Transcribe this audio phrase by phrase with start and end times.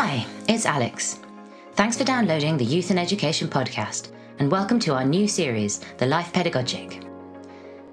[0.00, 1.18] Hi, it's Alex.
[1.74, 6.06] Thanks for downloading the Youth and Education podcast, and welcome to our new series, The
[6.06, 7.02] Life Pedagogic.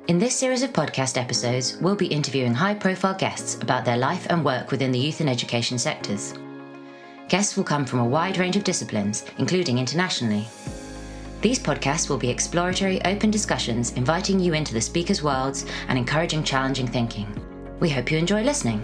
[0.08, 4.28] In this series of podcast episodes, we'll be interviewing high profile guests about their life
[4.30, 6.36] and work within the youth and education sectors.
[7.28, 10.48] Guests will come from a wide range of disciplines, including internationally.
[11.42, 16.44] These podcasts will be exploratory, open discussions inviting you into the speakers' worlds and encouraging
[16.44, 17.28] challenging thinking.
[17.80, 18.84] We hope you enjoy listening.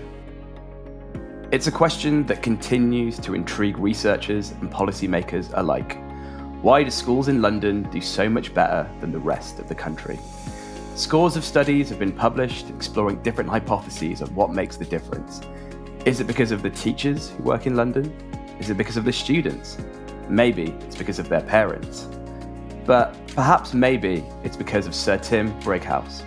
[1.51, 5.97] It's a question that continues to intrigue researchers and policymakers alike.
[6.61, 10.17] Why do schools in London do so much better than the rest of the country?
[10.95, 15.41] Scores of studies have been published exploring different hypotheses of what makes the difference.
[16.05, 18.13] Is it because of the teachers who work in London?
[18.57, 19.77] Is it because of the students?
[20.29, 22.07] Maybe it's because of their parents.
[22.85, 26.23] But perhaps maybe it's because of Sir Tim Brighouse.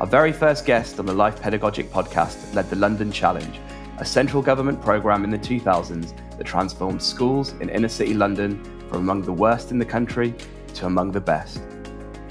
[0.00, 3.60] Our very first guest on the Life Pedagogic podcast led the London Challenge,
[3.98, 8.98] a central government programme in the 2000s that transformed schools in inner city London from
[8.98, 10.34] among the worst in the country
[10.74, 11.62] to among the best.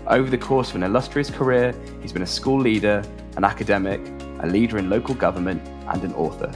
[0.08, 3.02] Over the course of an illustrious career, he's been a school leader,
[3.38, 4.02] an academic,
[4.41, 6.52] a leader in local government, and an author.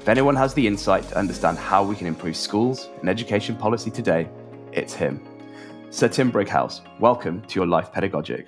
[0.00, 3.90] If anyone has the insight to understand how we can improve schools and education policy
[3.90, 4.28] today,
[4.72, 5.20] it's him.
[5.90, 8.46] Sir Tim Brighouse, welcome to your Life Pedagogic.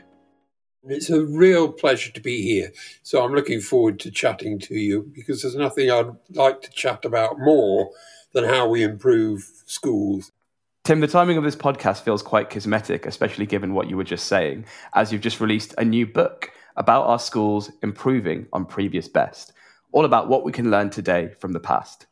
[0.84, 2.72] It's a real pleasure to be here.
[3.02, 7.04] So I'm looking forward to chatting to you because there's nothing I'd like to chat
[7.04, 7.90] about more
[8.32, 10.32] than how we improve schools.
[10.84, 14.26] Tim, the timing of this podcast feels quite cosmetic, especially given what you were just
[14.26, 14.64] saying,
[14.94, 19.52] as you've just released a new book about our schools improving on previous best,
[19.92, 22.06] all about what we can learn today from the past.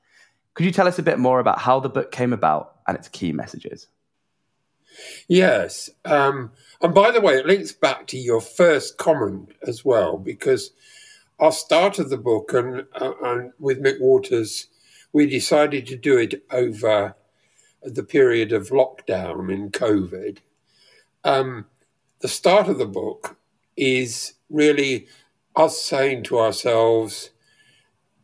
[0.52, 3.08] Could you tell us a bit more about how the book came about and its
[3.08, 3.86] key messages?
[5.28, 5.88] Yes.
[6.04, 10.72] Um, and by the way, it links back to your first comment as well, because
[11.40, 14.68] I started the book and, uh, and with Mick Waters,
[15.12, 17.14] we decided to do it over
[17.82, 20.38] the period of lockdown in COVID.
[21.24, 21.66] Um,
[22.20, 23.36] the start of the book
[23.76, 25.06] is really
[25.54, 27.30] us saying to ourselves,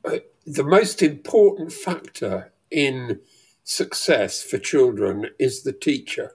[0.04, 3.20] uh, the most important factor in
[3.62, 6.32] success for children is the teacher.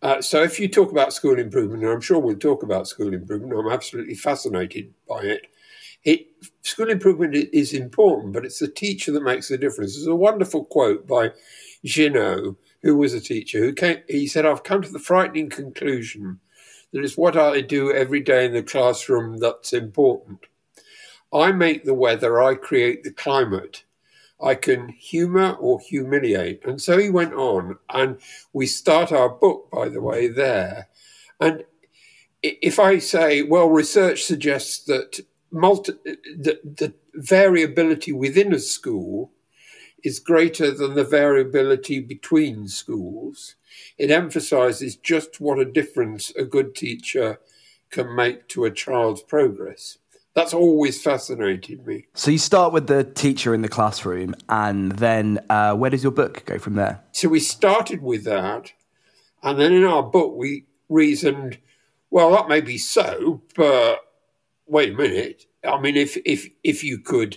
[0.00, 3.12] Uh, so if you talk about school improvement, and I'm sure we'll talk about school
[3.12, 5.46] improvement, I'm absolutely fascinated by it.
[6.04, 6.28] It
[6.62, 9.94] school improvement is important, but it's the teacher that makes the difference.
[9.94, 11.32] There's a wonderful quote by
[11.84, 13.98] Ginott, who was a teacher, who came.
[14.08, 16.38] He said, "I've come to the frightening conclusion
[16.92, 20.46] that it's what I do every day in the classroom that's important.
[21.32, 23.84] I make the weather, I create the climate."
[24.40, 26.64] I can humor or humiliate.
[26.64, 28.18] And so he went on, and
[28.52, 30.88] we start our book, by the way, there.
[31.40, 31.64] And
[32.42, 39.32] if I say, well, research suggests that multi- the, the variability within a school
[40.04, 43.56] is greater than the variability between schools,
[43.98, 47.40] it emphasizes just what a difference a good teacher
[47.90, 49.98] can make to a child's progress
[50.38, 52.06] that's always fascinated me.
[52.14, 56.12] So you start with the teacher in the classroom, and then uh, where does your
[56.12, 57.02] book go from there?
[57.10, 58.72] So we started with that,
[59.42, 61.58] and then in our book we reasoned,
[62.10, 63.98] well, that may be so, but
[64.66, 65.46] wait a minute.
[65.64, 67.36] I mean, if if if you could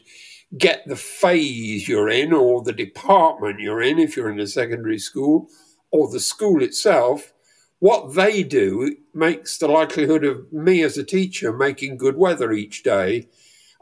[0.55, 4.99] get the phase you're in, or the department you're in, if you're in a secondary
[4.99, 5.49] school,
[5.89, 7.33] or the school itself,
[7.81, 12.83] what they do makes the likelihood of me as a teacher making good weather each
[12.83, 13.27] day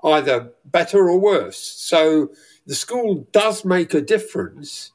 [0.06, 1.58] either better or worse.
[1.58, 2.32] So
[2.66, 4.94] the school does make a difference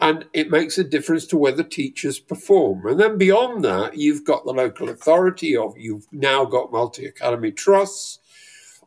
[0.00, 2.86] and it makes a difference to whether teachers perform.
[2.86, 7.52] And then beyond that, you've got the local authority of you've now got multi academy
[7.52, 8.20] trusts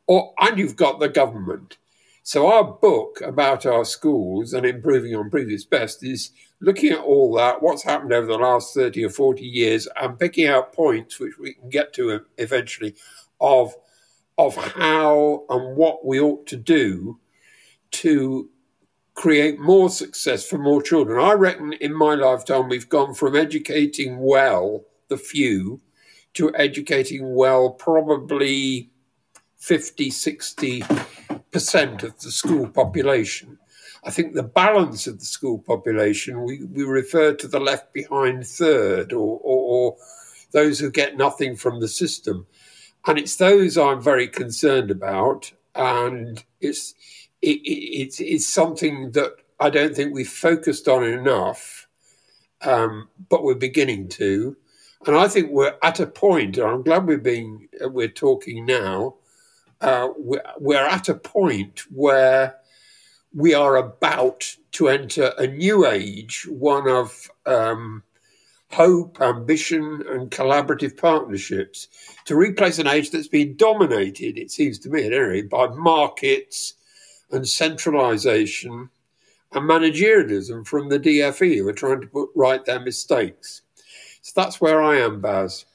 [0.08, 1.78] or and you've got the government.
[2.26, 7.34] So our book about our schools and improving on previous best is looking at all
[7.36, 11.38] that, what's happened over the last 30 or 40 years, and picking out points which
[11.38, 12.96] we can get to eventually
[13.42, 13.76] of,
[14.38, 17.20] of how and what we ought to do
[17.92, 18.50] to
[19.16, 21.20] create more success for more children.
[21.20, 25.82] I reckon in my lifetime we've gone from educating well the few
[26.36, 28.92] to educating well probably
[29.58, 30.84] 50, 60
[31.54, 33.58] percent of the school population.
[34.04, 38.46] I think the balance of the school population, we, we refer to the left behind
[38.46, 39.98] third or, or, or
[40.52, 42.46] those who get nothing from the system.
[43.08, 45.54] And it's those I'm very concerned about.
[45.76, 46.96] And it's,
[47.42, 51.88] it, it, it's, it's something that I don't think we've focused on enough,
[52.62, 54.58] um, but we're beginning to.
[55.06, 59.16] And I think we're at a point, and I'm glad we're being, we're talking now,
[59.84, 62.56] uh, we're, at a point where
[63.34, 68.04] we are about to enter a new age, one of um,
[68.72, 71.88] hope, ambition, and collaborative partnerships
[72.26, 75.68] to replace an age that's been dominated, it seems to me at any rate, by
[75.68, 76.76] markets
[77.32, 78.90] and centralisation
[79.52, 83.62] and managerialism from the DFE who are trying to put right their mistakes.
[84.22, 85.66] So that's where I am, Baz.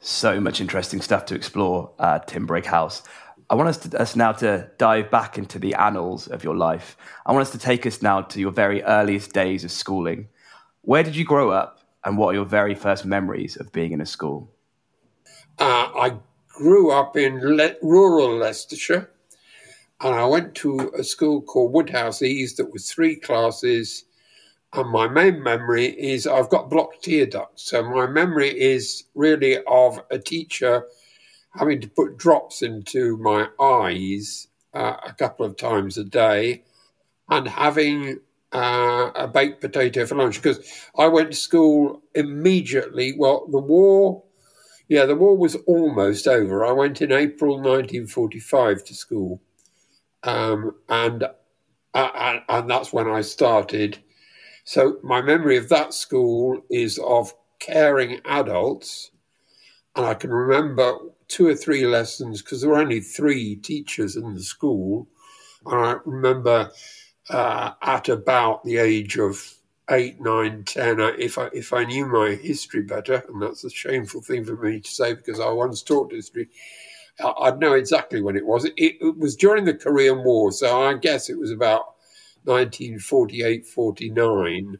[0.00, 3.02] So much interesting stuff to explore, uh, Tim Brighouse.
[3.50, 6.96] I want us, to, us now to dive back into the annals of your life.
[7.26, 10.28] I want us to take us now to your very earliest days of schooling.
[10.82, 14.00] Where did you grow up, and what are your very first memories of being in
[14.00, 14.52] a school?
[15.58, 16.16] Uh, I
[16.48, 19.10] grew up in Le- rural Leicestershire,
[20.00, 24.04] and I went to a school called Woodhouse Eaves that was three classes.
[24.72, 27.64] And my main memory is I've got blocked tear ducts.
[27.64, 30.84] So my memory is really of a teacher
[31.56, 36.62] having to put drops into my eyes uh, a couple of times a day
[37.28, 38.18] and having
[38.52, 43.14] uh, a baked potato for lunch because I went to school immediately.
[43.16, 44.24] Well, the war,
[44.88, 46.64] yeah, the war was almost over.
[46.64, 49.40] I went in April 1945 to school.
[50.22, 51.24] Um, and,
[51.94, 53.98] uh, and that's when I started.
[54.64, 59.10] So my memory of that school is of caring adults.
[59.96, 60.96] And I can remember
[61.30, 65.08] two or three lessons because there were only three teachers in the school.
[65.64, 66.70] And I remember
[67.30, 69.54] uh, at about the age of
[69.90, 74.22] eight, nine, ten, if I if I knew my history better, and that's a shameful
[74.22, 76.48] thing for me to say because I once taught history,
[77.38, 78.64] I'd know exactly when it was.
[78.64, 81.94] It, it was during the Korean War, so I guess it was about
[82.44, 84.78] 1948, 49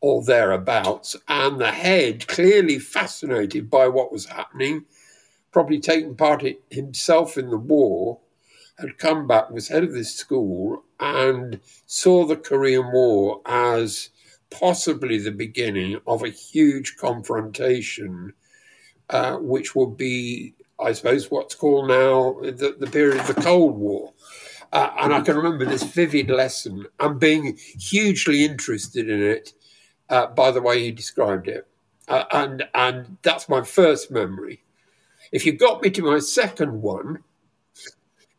[0.00, 1.16] or thereabouts.
[1.28, 4.84] And the head, clearly fascinated by what was happening,
[5.56, 8.20] probably taken part himself in the war,
[8.78, 14.10] had come back, was head of this school, and saw the Korean War as
[14.50, 18.34] possibly the beginning of a huge confrontation,
[19.08, 23.78] uh, which would be, I suppose, what's called now the, the period of the Cold
[23.78, 24.12] War.
[24.74, 29.54] Uh, and I can remember this vivid lesson and being hugely interested in it
[30.10, 31.66] uh, by the way he described it.
[32.08, 34.62] Uh, and, and that's my first memory.
[35.32, 37.22] If you got me to my second one,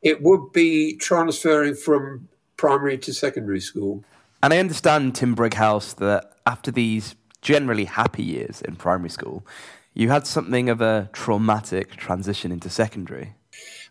[0.01, 4.03] it would be transferring from primary to secondary school.
[4.41, 9.45] And I understand, Tim Brighouse, that after these generally happy years in primary school,
[9.93, 13.33] you had something of a traumatic transition into secondary.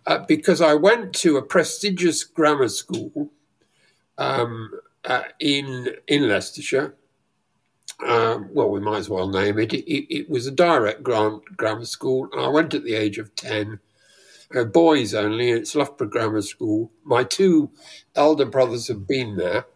[0.06, 3.30] Uh, because I went to a prestigious grammar school
[4.18, 4.70] um,
[5.04, 6.94] uh, in in Leicestershire.
[8.06, 9.72] Um, well, we might as well name it.
[9.72, 13.80] It, it was a direct grant grammar school, I went at the age of ten.
[14.54, 15.50] Uh, boys only.
[15.50, 16.92] It's Loughborough Grammar School.
[17.04, 17.70] My two
[18.14, 19.66] elder brothers have been there,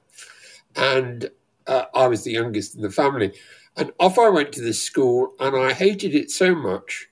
[0.77, 1.31] and
[1.67, 3.33] uh, I was the youngest in the family.
[3.77, 7.09] And off I went to this school, and I hated it so much,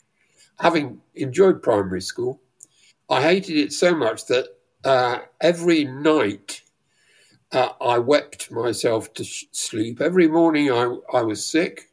[0.61, 2.41] having enjoyed primary school
[3.09, 4.49] I hated it so much that
[4.85, 6.63] uh, every night
[7.53, 10.01] uh, I wept myself to sh- sleep.
[10.01, 11.91] Every morning I, I was sick.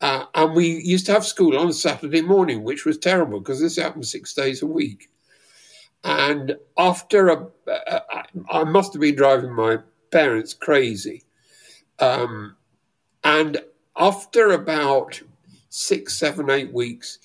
[0.00, 3.76] Uh, and we used to have school on Saturday morning, which was terrible because this
[3.76, 5.08] happened six days a week.
[6.02, 8.00] And after a, uh,
[8.50, 9.78] I must have been driving my
[10.10, 11.24] parents crazy.
[11.98, 12.56] Um,
[13.22, 13.62] and
[13.96, 15.20] after about
[15.70, 17.18] six, seven, eight weeks,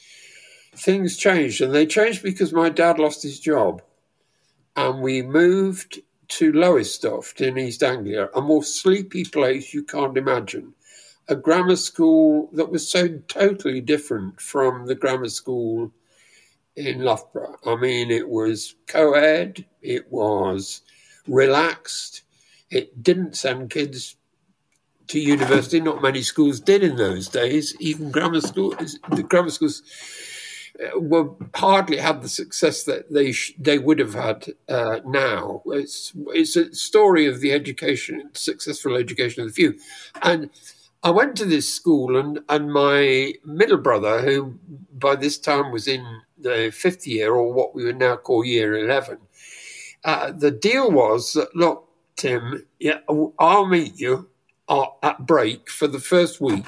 [0.76, 3.82] things changed, and they changed because my dad lost his job,
[4.78, 10.74] and we moved to Lowestoft in East Anglia, a more sleepy place you can't imagine.
[11.28, 15.92] A grammar school that was so totally different from the grammar school
[16.76, 17.58] in Loughborough.
[17.66, 20.82] I mean, it was co ed, it was
[21.28, 22.24] relaxed,
[22.72, 24.16] it didn't send kids
[25.08, 25.80] to university.
[25.82, 27.76] Not many schools did in those days.
[27.80, 29.82] Even grammar schools, the grammar schools
[30.96, 35.62] were hardly had the success that they sh- they would have had uh, now.
[35.68, 39.80] It's it's a story of the education, successful education of the few,
[40.22, 40.50] and
[41.04, 44.58] I went to this school, and and my middle brother, who
[44.94, 46.06] by this time was in
[46.38, 49.18] the fifth year or what we would now call year eleven,
[50.06, 53.00] uh, the deal was that look, Tim, yeah,
[53.40, 54.30] I'll meet you
[54.70, 56.66] uh, at break for the first week,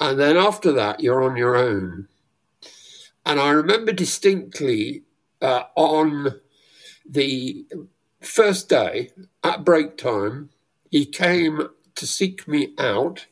[0.00, 2.08] and then after that you're on your own
[3.24, 5.02] and I remember distinctly
[5.40, 6.40] uh, on
[7.08, 7.66] the
[8.20, 9.10] first day
[9.42, 10.50] at break time,
[10.90, 13.26] he came to seek me out.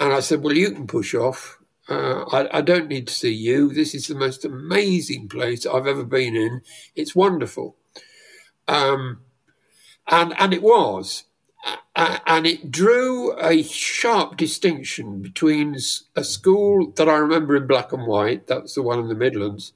[0.00, 1.58] And I said, Well, you can push off.
[1.88, 3.72] Uh, I, I, don't need to see you.
[3.72, 6.62] This is the most amazing place I've ever been in.
[6.94, 7.76] It's wonderful.
[8.68, 9.22] Um,
[10.08, 11.24] And, and it was.
[11.94, 15.76] And it drew a sharp distinction between
[16.16, 19.72] a school that I remember in black and white, that's the one in the Midlands,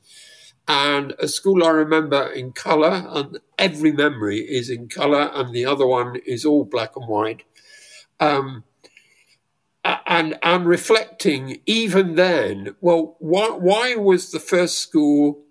[0.66, 5.64] and a school I remember in colour, and every memory is in colour, and the
[5.64, 7.44] other one is all black and white.
[8.18, 8.64] Um,
[9.84, 15.44] and and reflecting even then, well, why why was the first school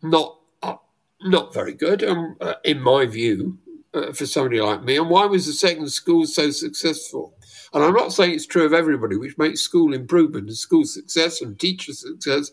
[0.00, 0.76] not uh,
[1.22, 3.58] not very good, um, uh, in my view,
[3.98, 7.34] uh, for somebody like me, and why was the second school so successful?
[7.74, 11.42] And I'm not saying it's true of everybody, which makes school improvement and school success
[11.42, 12.50] and teacher success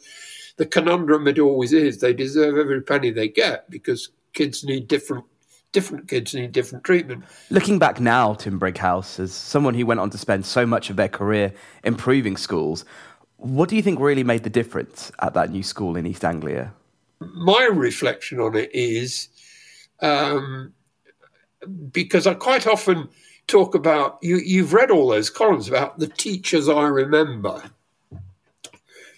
[0.58, 5.25] the conundrum it always is they deserve every penny they get because kids need different
[5.72, 7.25] different kids need different treatment.
[7.50, 10.96] Looking back now, Tim Brighouse, as someone who went on to spend so much of
[10.96, 12.86] their career improving schools,
[13.36, 16.74] what do you think really made the difference at that new school in East Anglia?
[17.20, 19.28] My reflection on it is
[20.00, 20.72] um,
[21.91, 23.10] because I quite often
[23.48, 24.38] talk about you.
[24.38, 27.63] You've read all those columns about the teachers I remember,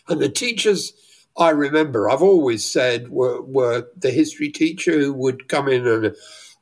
[0.07, 0.93] and the teachers
[1.37, 6.15] I remember I've always said were, were the history teacher who would come in and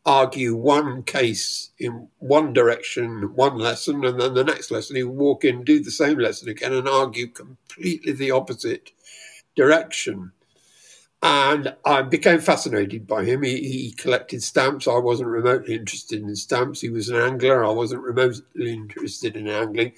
[0.05, 5.17] argue one case in one direction, one lesson, and then the next lesson he would
[5.17, 8.91] walk in, do the same lesson again, and argue completely the opposite
[9.55, 10.31] direction.
[11.21, 13.41] And I became fascinated by him.
[13.41, 14.87] He, he, collected stamps.
[14.87, 16.81] I wasn't remotely interested in stamps.
[16.81, 17.65] He was an angler.
[17.65, 19.93] I wasn't remotely interested in angling.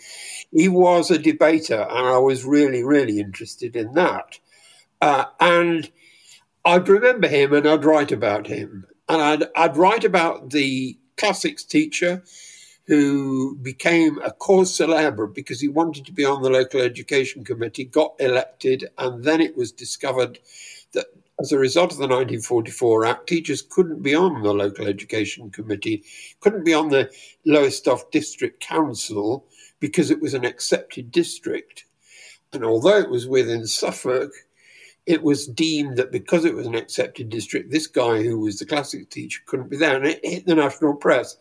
[0.51, 4.39] He was a debater, and I was really, really interested in that.
[5.01, 5.91] Uh, and
[6.63, 8.85] I'd remember him and I'd write about him.
[9.09, 12.23] And I'd, I'd write about the classics teacher
[12.87, 17.83] who became a cause celebre because he wanted to be on the local education committee,
[17.83, 20.39] got elected, and then it was discovered
[20.93, 21.07] that
[21.39, 26.03] as a result of the 1944 Act, teachers couldn't be on the local education committee,
[26.39, 27.11] couldn't be on the
[27.45, 29.45] Lowestoft District Council
[29.79, 31.85] because it was an excepted district.
[32.53, 34.31] And although it was within Suffolk,
[35.05, 38.65] it was deemed that because it was an excepted district, this guy who was the
[38.65, 41.37] classics teacher couldn't be there, and it hit the national press.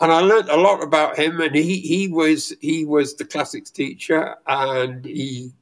[0.00, 3.70] And I learned a lot about him, and he he was he was the classics
[3.70, 5.52] teacher, and he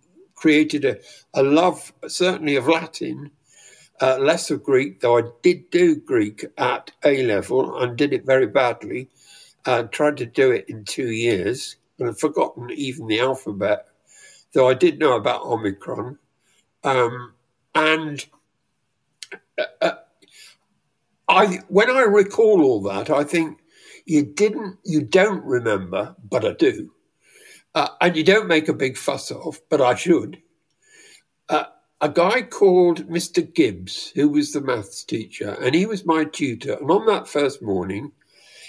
[0.43, 0.97] created a,
[1.35, 3.31] a love certainly of Latin,
[4.01, 8.27] uh, less of Greek, though I did do Greek at A level and did it
[8.27, 9.09] very badly.
[9.67, 13.87] Uh, tried to do it in two years and I'd forgotten even the alphabet,
[14.53, 16.19] though I did know about Omicron.
[16.83, 17.35] Um,
[17.77, 18.27] and
[19.57, 19.93] uh, uh,
[21.29, 23.61] I, when I recall all that, I think
[24.07, 26.93] you didn't, you don't remember, but I do,
[27.75, 30.41] uh, and you don't make a big fuss of, but I should.
[31.49, 31.65] Uh,
[32.01, 33.53] a guy called Mr.
[33.55, 36.75] Gibbs, who was the maths teacher, and he was my tutor.
[36.75, 38.13] And on that first morning,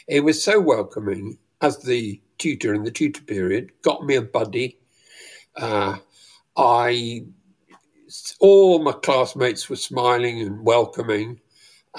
[0.08, 4.78] he was so welcoming as the tutor in the tutor period, got me a buddy.
[5.56, 5.98] Uh,
[6.58, 7.26] I
[8.40, 11.40] all my classmates were smiling and welcoming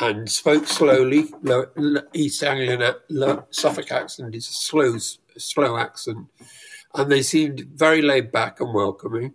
[0.01, 1.33] and spoke slowly.
[2.13, 2.95] East Anglian
[3.51, 4.97] Suffolk accent is a slow,
[5.39, 6.27] slow accent.
[6.95, 9.35] And they seemed very laid back and welcoming.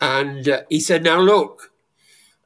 [0.00, 1.72] And uh, he said, Now look,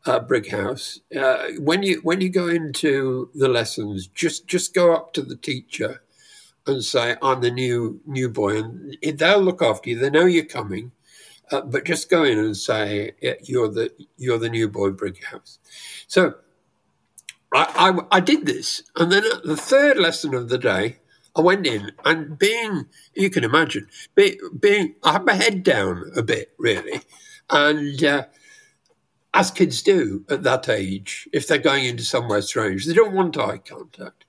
[0.07, 5.13] uh, Brighouse, uh, when you when you go into the lessons, just just go up
[5.13, 6.03] to the teacher
[6.67, 9.99] and say, "I'm the new new boy," and they'll look after you.
[9.99, 10.93] They know you're coming,
[11.51, 13.13] uh, but just go in and say
[13.43, 15.59] you're the you're the new boy Brighouse.
[16.07, 16.35] So
[17.55, 20.99] I, I, I did this, and then at the third lesson of the day,
[21.39, 26.11] I went in and being you can imagine being, being I had my head down
[26.17, 27.01] a bit really,
[27.49, 28.27] and uh,
[29.35, 33.39] as kids do at that age, if they're going into somewhere strange, they don't want
[33.39, 34.25] eye contact.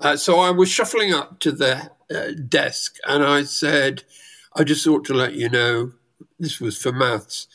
[0.00, 4.02] Uh, so I was shuffling up to the uh, desk and I said,
[4.56, 5.92] I just ought to let you know
[6.38, 7.46] this was for maths.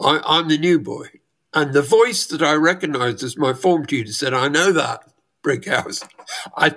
[0.00, 1.08] I, I'm the new boy.
[1.52, 5.09] And the voice that I recognized as my form tutor said, I know that,
[5.42, 6.04] Brighouse.
[6.56, 6.74] I,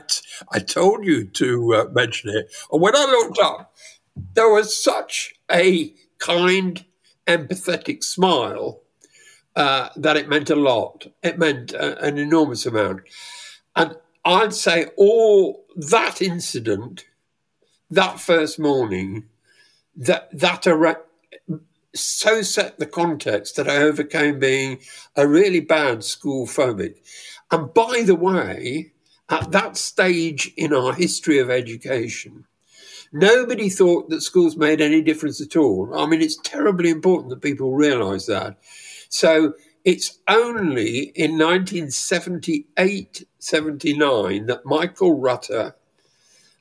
[0.52, 2.52] I told you to uh, mention it.
[2.72, 3.76] And when I looked up,
[4.34, 6.86] there was such a kind,
[7.28, 8.82] empathetic smile
[9.56, 11.08] uh, that it meant a lot.
[11.22, 13.02] It meant uh, an enormous amount.
[13.76, 17.06] And I'd say all that incident,
[17.92, 19.26] that first morning,
[19.96, 20.66] that that
[21.96, 24.80] so set the context that I overcame being
[25.16, 26.96] a really bad school phobic.
[27.54, 28.94] And by the way,
[29.30, 32.46] at that stage in our history of education,
[33.12, 35.94] nobody thought that schools made any difference at all.
[35.96, 38.58] I mean, it's terribly important that people realize that.
[39.08, 39.54] So
[39.86, 45.76] it's only in 1978 79 that Michael Rutter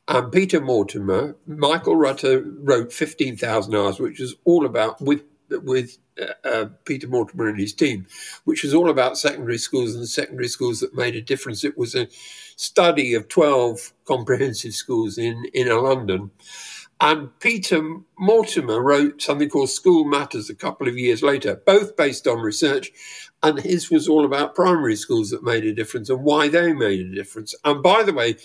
[0.08, 5.22] and Peter Mortimore, Michael Rutter wrote 15,000 Hours, which was all about, with,
[5.60, 8.06] with uh, uh, Peter Mortimore and his team,
[8.44, 11.64] which was all about secondary schools and the secondary schools that made a difference.
[11.64, 12.08] It was a
[12.56, 16.30] study of 12 comprehensive schools in, in London.
[17.00, 17.82] And Peter
[18.20, 22.92] Mortimore wrote something called School Matters a couple of years later, both based on research.
[23.42, 27.00] And his was all about primary schools that made a difference and why they made
[27.00, 27.56] a difference.
[27.64, 28.36] And by the way,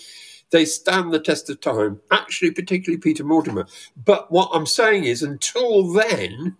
[0.50, 3.68] they stand the test of time, actually, particularly Peter Mortimore.
[3.96, 6.56] But what I'm saying is, until then,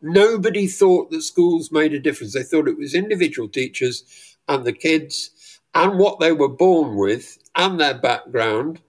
[0.00, 2.34] nobody thought that schools made a difference.
[2.34, 7.38] They thought it was individual teachers and the kids and what they were born with
[7.54, 8.80] and their background.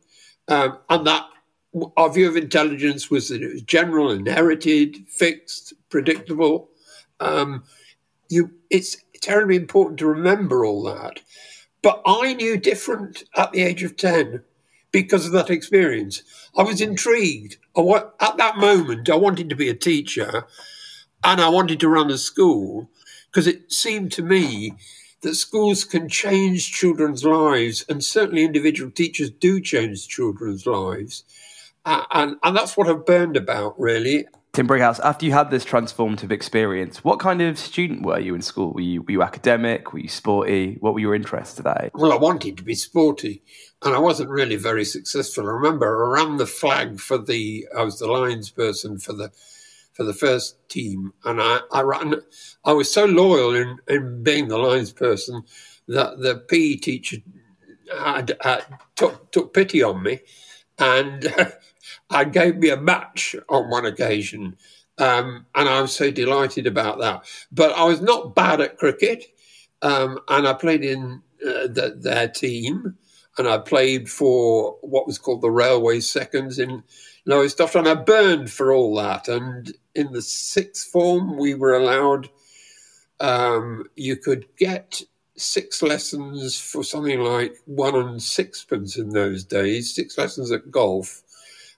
[0.47, 1.25] Um, and that
[1.97, 6.69] our view of intelligence was that it was general, inherited, fixed, predictable.
[7.19, 7.63] Um,
[8.29, 11.19] you, it's terribly important to remember all that.
[11.81, 14.41] But I knew different at the age of 10
[14.91, 16.23] because of that experience.
[16.57, 17.57] I was intrigued.
[17.75, 20.45] I, at that moment, I wanted to be a teacher
[21.23, 22.89] and I wanted to run a school
[23.31, 24.73] because it seemed to me
[25.21, 31.23] that schools can change children's lives, and certainly individual teachers do change children's lives.
[31.85, 34.25] Uh, and, and that's what I've burned about, really.
[34.53, 38.41] Tim Brighouse, after you had this transformative experience, what kind of student were you in
[38.41, 38.73] school?
[38.73, 39.93] Were you, were you academic?
[39.93, 40.77] Were you sporty?
[40.79, 41.91] What were your interests today?
[41.93, 43.43] Well, I wanted to be sporty,
[43.83, 45.45] and I wasn't really very successful.
[45.45, 49.31] I remember I ran the flag for the, I was the lines person for the
[49.97, 52.13] for the first team, and I, I ran.
[52.63, 55.41] I was so loyal in, in being the lines person
[55.87, 57.17] that the PE teacher
[57.99, 58.63] had, had
[58.95, 60.19] took took pity on me,
[60.77, 61.33] and
[62.11, 64.55] and gave me a match on one occasion.
[64.99, 67.25] Um, and I was so delighted about that.
[67.51, 69.25] But I was not bad at cricket,
[69.81, 72.95] um, and I played in uh, the, their team,
[73.39, 76.83] and I played for what was called the Railway Seconds in
[77.27, 79.27] Lowestoft, and I burned for all that.
[79.27, 82.29] And in the sixth form, we were allowed,
[83.19, 85.01] um, you could get
[85.35, 91.21] six lessons for something like one and sixpence in those days, six lessons at golf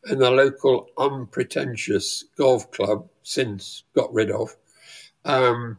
[0.08, 4.56] in the local unpretentious golf club, since got rid of.
[5.26, 5.78] Um,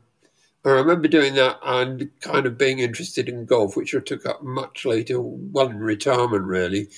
[0.64, 4.42] I remember doing that and kind of being interested in golf, which I took up
[4.42, 6.88] much later, in retirement really,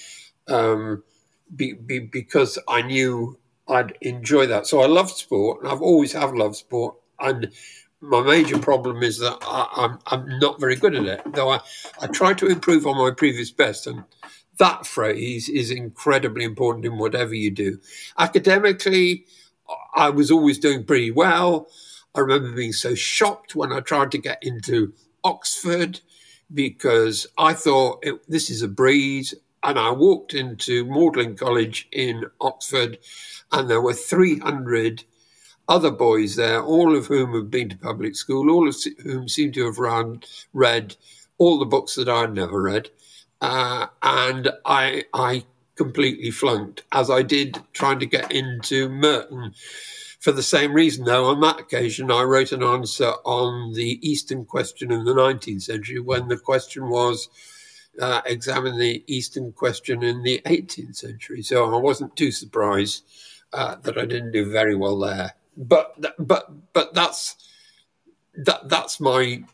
[0.48, 1.04] um,
[1.54, 3.38] be, be, because I knew
[3.68, 4.66] I'd enjoy that.
[4.66, 6.96] So I love sport, and I've always have loved sport.
[7.20, 7.52] And
[8.00, 11.50] my major problem is that I, am I'm, I'm not very good at it, though
[11.50, 11.60] I,
[12.00, 13.86] I try to improve on my previous best.
[13.86, 14.04] And
[14.58, 17.78] that phrase is incredibly important in whatever you do.
[18.18, 19.24] Academically,
[19.94, 21.68] I was always doing pretty well.
[22.14, 24.92] I remember being so shocked when I tried to get into
[25.24, 26.00] Oxford
[26.52, 29.34] because I thought it, this is a breeze.
[29.64, 32.98] And I walked into Magdalen College in Oxford,
[33.52, 35.04] and there were 300
[35.68, 39.54] other boys there, all of whom had been to public school, all of whom seemed
[39.54, 40.22] to have run,
[40.52, 40.96] read
[41.38, 42.90] all the books that I'd never read.
[43.40, 45.44] Uh, and I, I
[45.76, 49.54] completely flunked, as I did trying to get into Merton.
[50.20, 54.44] For the same reason, though, on that occasion, I wrote an answer on the Eastern
[54.44, 57.28] question in the 19th century when the question was
[58.00, 61.42] uh, examine the Eastern question in the 18th century.
[61.42, 63.04] So I wasn't too surprised
[63.52, 65.34] uh, that I didn't do very well there.
[65.56, 67.36] But but but that's
[68.34, 69.44] that that's my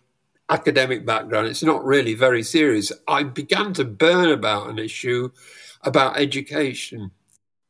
[0.51, 2.93] academic background, it's not really very serious.
[3.07, 5.31] I began to burn about an issue
[5.83, 7.11] about education.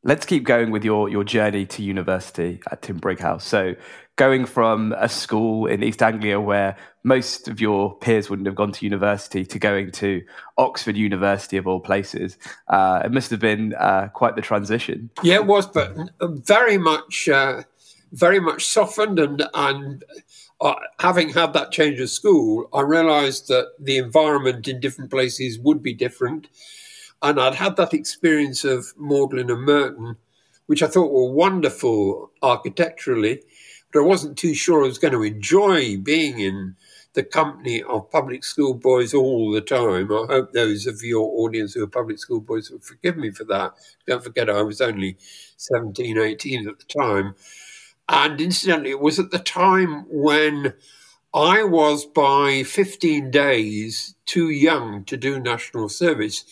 [0.05, 3.45] Let's keep going with your, your journey to university at Tim Brighouse.
[3.45, 3.75] So,
[4.17, 6.77] going from a school in East Anglia where
[7.09, 10.23] most of your peers wouldn't have gone to university to going to
[10.59, 15.11] Oxford University of all places, uh, it must have been uh, quite the transition.
[15.23, 17.63] Yeah, it was, but very much, uh,
[18.13, 20.05] very much softened and and
[20.61, 25.59] uh, having had that change of school, I realized that the environment in different places
[25.59, 26.49] would be different.
[27.23, 30.17] And I'd had that experience of Magdalen and Merton,
[30.67, 33.41] which I thought were wonderful architecturally,
[33.93, 36.77] but I wasn't too sure I was going to enjoy being in
[37.15, 40.13] the company of public school boys all the time.
[40.13, 43.45] I hope those of your audience who are public school boys will forgive me for
[43.45, 43.73] that.
[44.07, 45.17] Don't forget, I was only
[45.57, 47.35] 17, 18 at the time.
[48.09, 50.75] And incidentally, it was at the time when
[51.35, 56.45] I was by 15 days too young to do national service,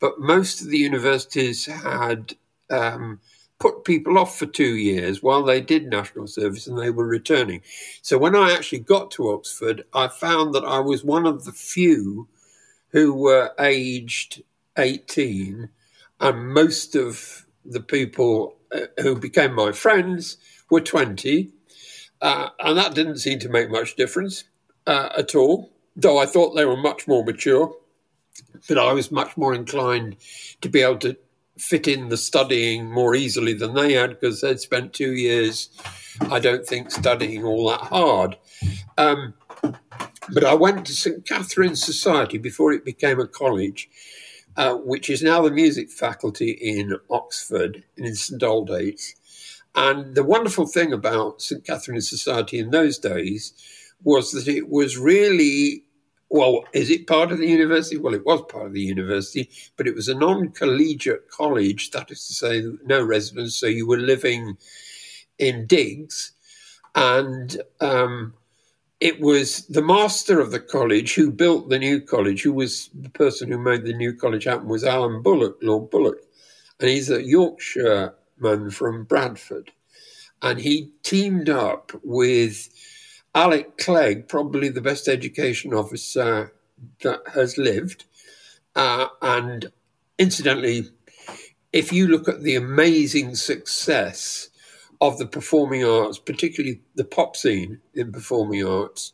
[0.00, 2.34] but most of the universities had
[2.70, 3.20] um,
[3.58, 7.62] put people off for two years while they did national service and they were returning.
[8.02, 11.52] So when I actually got to Oxford, I found that I was one of the
[11.52, 12.28] few
[12.90, 14.42] who were aged
[14.78, 15.68] 18,
[16.20, 20.38] and most of the people uh, who became my friends
[20.70, 21.50] were 20.
[22.20, 24.44] Uh, and that didn't seem to make much difference
[24.86, 27.74] uh, at all, though I thought they were much more mature.
[28.68, 30.16] But I was much more inclined
[30.60, 31.16] to be able to
[31.58, 35.70] fit in the studying more easily than they had because they'd spent two years,
[36.30, 38.36] I don't think, studying all that hard.
[38.98, 39.34] Um,
[40.32, 43.88] but I went to St Catherine's Society before it became a college,
[44.56, 49.14] uh, which is now the music faculty in Oxford in St Aldate's.
[49.74, 53.52] And the wonderful thing about St Catherine's Society in those days
[54.02, 55.84] was that it was really
[56.28, 57.96] well, is it part of the university?
[57.96, 62.10] Well, it was part of the university, but it was a non collegiate college, that
[62.10, 63.54] is to say, no residence.
[63.54, 64.56] So you were living
[65.38, 66.32] in digs.
[66.94, 68.34] And um,
[69.00, 73.10] it was the master of the college who built the new college, who was the
[73.10, 76.18] person who made the new college happen, was Alan Bullock, Lord Bullock.
[76.80, 79.70] And he's a Yorkshire man from Bradford.
[80.42, 82.68] And he teamed up with
[83.36, 86.54] Alec Clegg, probably the best education officer
[87.02, 88.06] that has lived.
[88.74, 89.66] Uh, and
[90.18, 90.88] incidentally,
[91.70, 94.48] if you look at the amazing success
[95.02, 99.12] of the performing arts, particularly the pop scene in performing arts,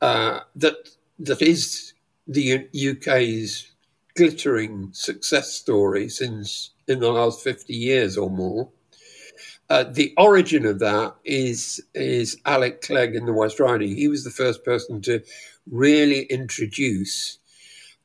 [0.00, 0.88] uh, that
[1.18, 1.92] that is
[2.26, 3.70] the UK's
[4.16, 8.70] glittering success story since in the last 50 years or more.
[9.70, 13.96] Uh, the origin of that is is Alec Clegg in the West Riding.
[13.96, 15.22] He was the first person to
[15.70, 17.38] really introduce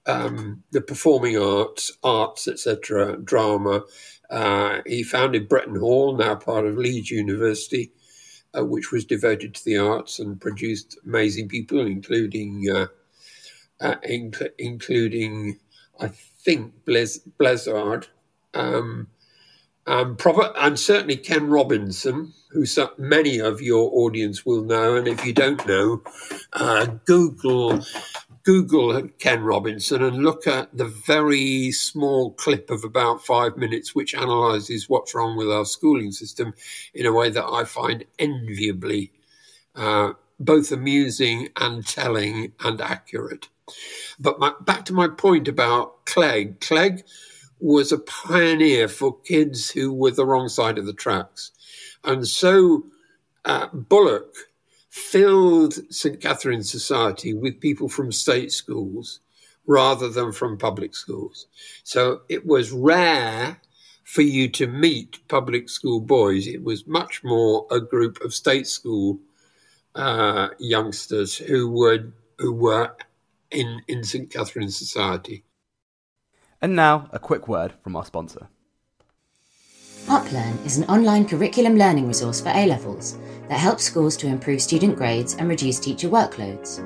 [0.06, 3.84] um, the performing arts, arts, etc., drama.
[4.30, 7.91] Uh, he founded Bretton Hall, now part of Leeds University,
[8.58, 12.88] uh, which was devoted to the arts and produced amazing people, including uh,
[13.82, 15.60] uh inc- including
[16.00, 18.08] I think Blaz- Blizzard.
[18.54, 19.08] Um,
[19.88, 22.65] um, proper, and certainly Ken Robinson, who
[22.97, 24.95] many of your audience will know.
[24.95, 26.02] And if you don't know,
[26.54, 27.84] uh, Google
[28.43, 34.15] Google Ken Robinson and look at the very small clip of about five minutes, which
[34.15, 36.54] analyzes what's wrong with our schooling system
[36.93, 39.12] in a way that I find enviably
[39.76, 43.50] uh, both amusing and telling and accurate.
[44.17, 46.62] But my, back to my point about Clegg.
[46.62, 47.04] Clegg
[47.60, 51.52] was a pioneer for kids who were the wrong side of the tracks.
[52.04, 52.86] And so
[53.46, 54.36] uh, Bullock
[54.89, 56.20] filled St.
[56.20, 59.20] Catherine's Society with people from state schools
[59.65, 61.48] rather than from public schools.
[61.84, 63.60] So it was rare
[64.04, 66.48] for you to meet public school boys.
[66.48, 69.20] It was much more a group of state school
[69.96, 72.96] uh, youngsters who were who were
[73.52, 74.30] in, in St.
[74.30, 75.43] Catherine's Society.
[76.62, 78.48] And now, a quick word from our sponsor.
[80.08, 83.17] UpLearn is an online curriculum learning resource for A levels
[83.50, 86.82] that helps schools to improve student grades and reduce teacher workloads.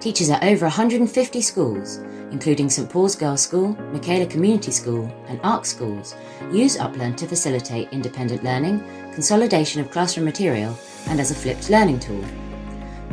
[0.00, 1.98] Teachers at over 150 schools,
[2.32, 6.16] including St Paul's Girls' School, Michaela Community School, and Ark schools,
[6.50, 8.80] use UpLearn to facilitate independent learning,
[9.12, 10.76] consolidation of classroom material,
[11.06, 12.24] and as a flipped learning tool.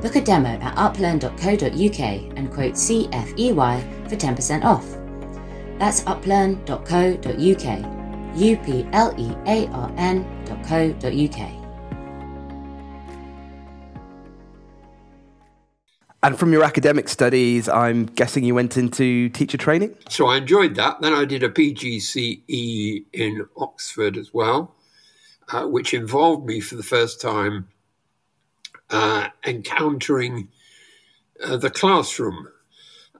[0.01, 4.98] Book a demo at uplearn.co.uk and quote CFEY for 10% off.
[5.79, 7.99] That's uplearn.co.uk.
[8.35, 11.59] U P L E A R N.co.uk.
[16.21, 19.95] And from your academic studies, I'm guessing you went into teacher training?
[20.09, 20.99] So I enjoyed that.
[20.99, 24.75] Then I did a PGCE in Oxford as well,
[25.53, 27.69] uh, which involved me for the first time
[28.89, 30.49] uh, encountering
[31.41, 32.49] uh, the classroom.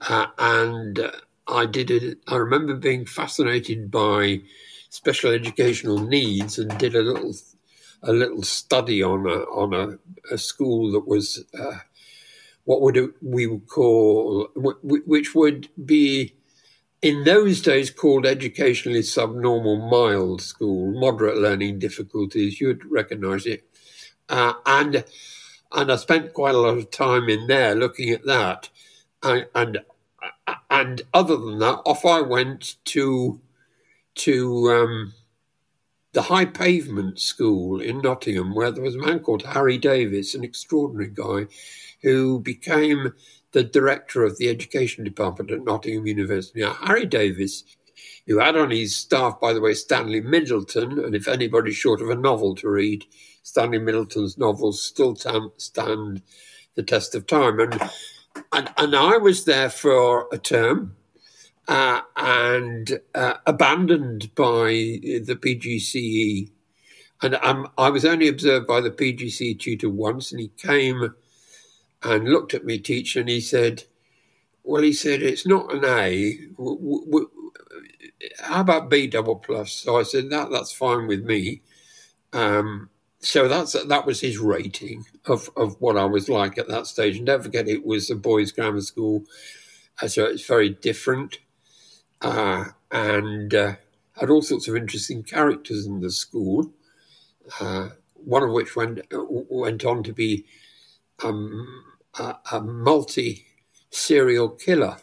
[0.02, 1.12] Uh, and uh,
[1.50, 2.20] I did it.
[2.28, 4.42] I remember being fascinated by
[4.90, 7.34] special educational needs and did a little
[8.04, 11.80] a little study on a on a, a school that was uh,
[12.64, 16.36] what would we would call which would be
[17.02, 22.60] in those days called educationally subnormal mild school, moderate learning difficulties.
[22.60, 23.64] You'd recognise it,
[24.28, 25.04] uh, and
[25.72, 28.70] and I spent quite a lot of time in there looking at that,
[29.24, 29.80] and
[30.70, 33.40] and other than that, off I went to
[34.16, 35.14] to um,
[36.14, 40.44] the High Pavement School in Nottingham, where there was a man called Harry Davis, an
[40.44, 41.48] extraordinary guy,
[42.02, 43.14] who became
[43.52, 46.62] the director of the education department at Nottingham University.
[46.62, 47.64] Now, Harry Davis
[48.30, 51.00] who had on his staff, by the way, Stanley Middleton.
[51.00, 53.06] And if anybody's short of a novel to read,
[53.42, 56.22] Stanley Middleton's novels still stand
[56.76, 57.60] the test of time.
[57.60, 57.90] And,
[58.54, 60.96] and, and I was there for a term
[61.68, 66.52] uh, and uh, abandoned by the PGCE.
[67.22, 71.15] And um, I was only observed by the PGCE tutor once, and he came
[72.04, 73.84] and looked at me teach, and he said,
[74.63, 76.38] "Well, he said it's not an A.
[76.58, 77.32] W- w-
[78.39, 81.62] how about B double plus?" So I said, "That that's fine with me."
[82.34, 82.89] Um,
[83.22, 87.18] so that's that was his rating of of what I was like at that stage.
[87.18, 89.24] And don't forget, it was a boys' grammar school,
[90.02, 91.40] uh, so it's very different
[92.22, 93.76] uh, and uh,
[94.20, 96.72] had all sorts of interesting characters in the school.
[97.60, 100.46] Uh, one of which went went on to be
[101.24, 101.84] um,
[102.20, 103.46] a, a multi
[103.92, 104.98] serial killer.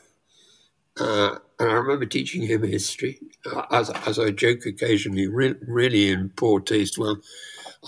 [0.99, 6.11] Uh, and I remember teaching him history, uh, as, as I joke occasionally, re- really
[6.11, 6.99] in poor taste.
[6.99, 7.19] Well,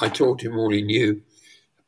[0.01, 1.23] I taught him all he knew.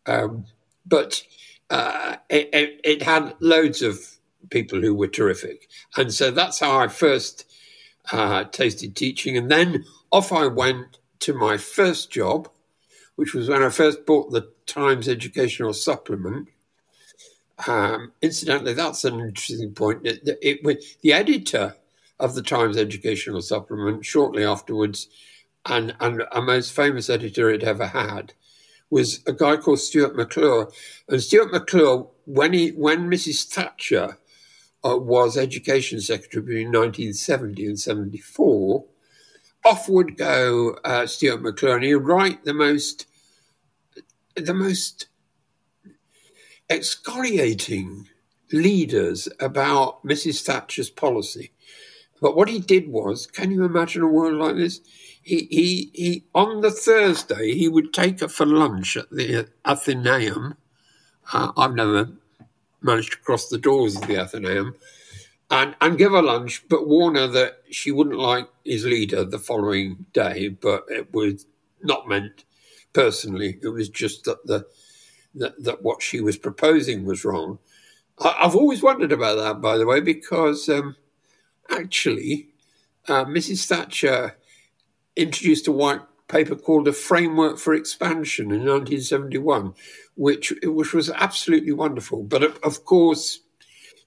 [0.06, 0.46] Um,
[0.86, 1.22] but
[1.68, 3.98] uh, it, it, it, had loads of
[4.50, 5.68] people who were terrific.
[5.96, 7.44] And so that's how I first
[8.12, 9.36] uh, tasted teaching.
[9.36, 12.48] And then off I went to my first job,
[13.16, 16.48] which was when I first bought the Times Educational Supplement.
[17.66, 20.06] Um, incidentally, that's an interesting point.
[20.06, 21.76] It, it, it, the editor
[22.18, 25.08] of the Times Educational Supplement, shortly afterwards,
[25.66, 28.32] and, and a most famous editor it ever had,
[28.90, 30.68] was a guy called Stuart Maclure.
[31.08, 33.46] And Stuart Maclure, when he when Mrs.
[33.46, 34.18] Thatcher
[34.84, 38.84] uh, was Education Secretary between 1970 and 74,
[39.64, 41.76] off would go uh, Stuart Maclure.
[41.76, 43.06] And He would write the most,
[44.34, 45.06] the most
[46.68, 48.08] excoriating
[48.52, 50.42] leaders about Mrs.
[50.42, 51.52] Thatcher's policy.
[52.20, 54.80] But what he did was, can you imagine a world like this?
[55.22, 60.56] He, he, he, on the Thursday, he would take her for lunch at the Athenaeum.
[61.32, 62.10] Uh, I've never
[62.82, 64.74] managed to cross the doors of the Athenaeum
[65.50, 69.38] and, and give her lunch, but warn her that she wouldn't like his leader the
[69.38, 71.46] following day, but it was
[71.82, 72.44] not meant
[72.92, 73.58] personally.
[73.62, 74.66] It was just that the
[75.34, 77.58] that, that what she was proposing was wrong.
[78.18, 80.96] I, have always wondered about that, by the way, because um,
[81.70, 82.48] actually,
[83.08, 83.66] uh, Mrs.
[83.66, 84.36] Thatcher
[85.20, 89.74] introduced a white paper called A Framework for Expansion in 1971,
[90.14, 92.22] which, which was absolutely wonderful.
[92.22, 93.40] But of, course,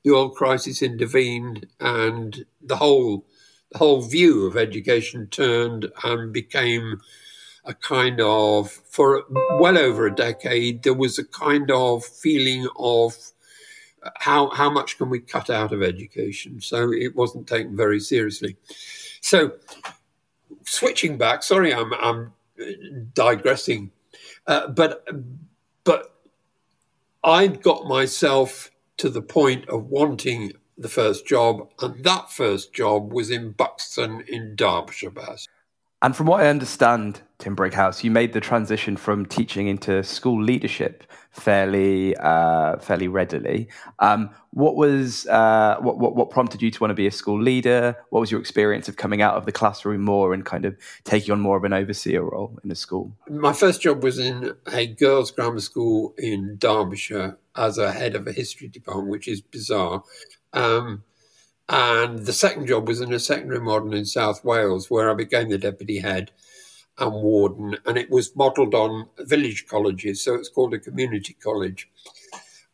[0.03, 3.25] the oil crisis intervened and the whole,
[3.71, 7.01] the whole view of education turned and became
[7.65, 9.23] a kind of, for
[9.59, 13.15] well over a decade, there was a kind of feeling of
[14.01, 16.59] uh, how, how much can we cut out of education?
[16.59, 18.57] So it wasn't taken very seriously.
[19.21, 19.53] So
[20.63, 22.33] switching back, sorry, I'm, I'm
[23.13, 23.91] digressing,
[24.47, 25.07] uh, but
[25.83, 26.15] but
[27.23, 33.13] I got myself to the point of wanting the first job, and that first job
[33.13, 35.11] was in Buxton in Derbyshire.
[36.03, 40.43] And from what I understand, Tim Brighouse, you made the transition from teaching into school
[40.43, 43.69] leadership fairly uh, fairly readily.
[43.99, 47.41] Um, what was uh, what, what, what prompted you to want to be a school
[47.41, 47.95] leader?
[48.09, 51.31] What was your experience of coming out of the classroom more and kind of taking
[51.31, 53.15] on more of an overseer role in a school?
[53.29, 58.27] My first job was in a girls' grammar school in Derbyshire as a head of
[58.27, 60.03] a history department, which is bizarre.
[60.51, 61.03] Um,
[61.69, 65.49] and the second job was in a secondary modern in South Wales, where I became
[65.49, 66.31] the deputy head
[66.97, 67.77] and warden.
[67.85, 71.89] And it was modelled on village colleges, so it's called a community college.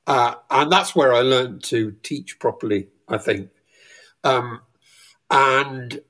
[0.07, 3.49] Uh, and that's where I learned to teach properly, I think.
[4.23, 4.61] Um,
[5.29, 6.01] and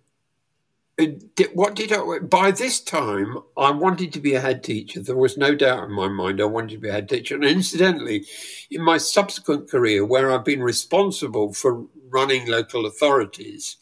[1.54, 2.20] what did I?
[2.20, 5.02] By this time, I wanted to be a head teacher.
[5.02, 7.36] There was no doubt in my mind I wanted to be a head teacher.
[7.36, 8.26] And incidentally,
[8.70, 13.78] in my subsequent career, where I've been responsible for running local authorities,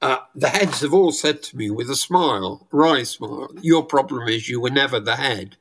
[0.00, 4.28] uh, the heads have all said to me with a smile, wry smile, "Your problem
[4.28, 5.56] is you were never the head,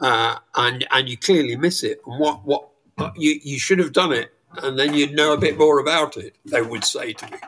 [0.00, 2.00] uh, and and you clearly miss it.
[2.06, 2.68] And what what
[3.16, 6.36] you you should have done it, and then you'd know a bit more about it."
[6.44, 7.38] They would say to me,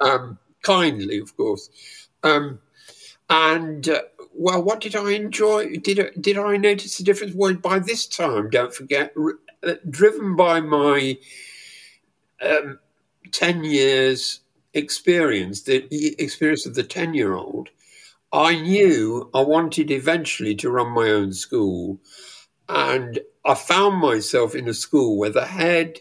[0.00, 1.68] um, kindly, of course.
[2.26, 2.58] Um,
[3.30, 4.02] and uh,
[4.34, 5.76] well, what did I enjoy?
[5.76, 7.34] Did did I notice the difference?
[7.34, 9.14] Well, by this time, don't forget,
[9.62, 11.18] uh, driven by my
[12.42, 12.78] um,
[13.32, 14.40] ten years
[14.74, 15.86] experience, the
[16.18, 17.70] experience of the ten year old,
[18.32, 21.98] I knew I wanted eventually to run my own school,
[22.68, 26.00] and I found myself in a school where the head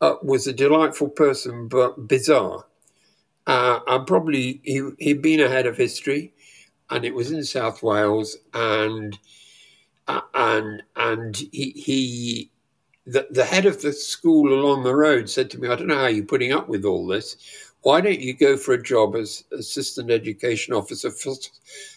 [0.00, 2.64] uh, was a delightful person but bizarre
[3.46, 6.32] Uh, and probably he, he'd been ahead of history,
[6.90, 9.18] and it was in South Wales, and
[10.08, 12.50] uh, and and he, he
[13.06, 15.98] the, the head of the school along the road said to me, I don't know
[15.98, 17.36] how you're putting up with all this.
[17.82, 21.34] Why don't you go for a job as assistant education officer for,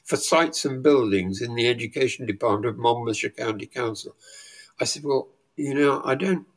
[0.04, 4.16] for sites and buildings in the education department of Monmouthshire County Council?
[4.80, 6.48] I said, Well, you know, I don't,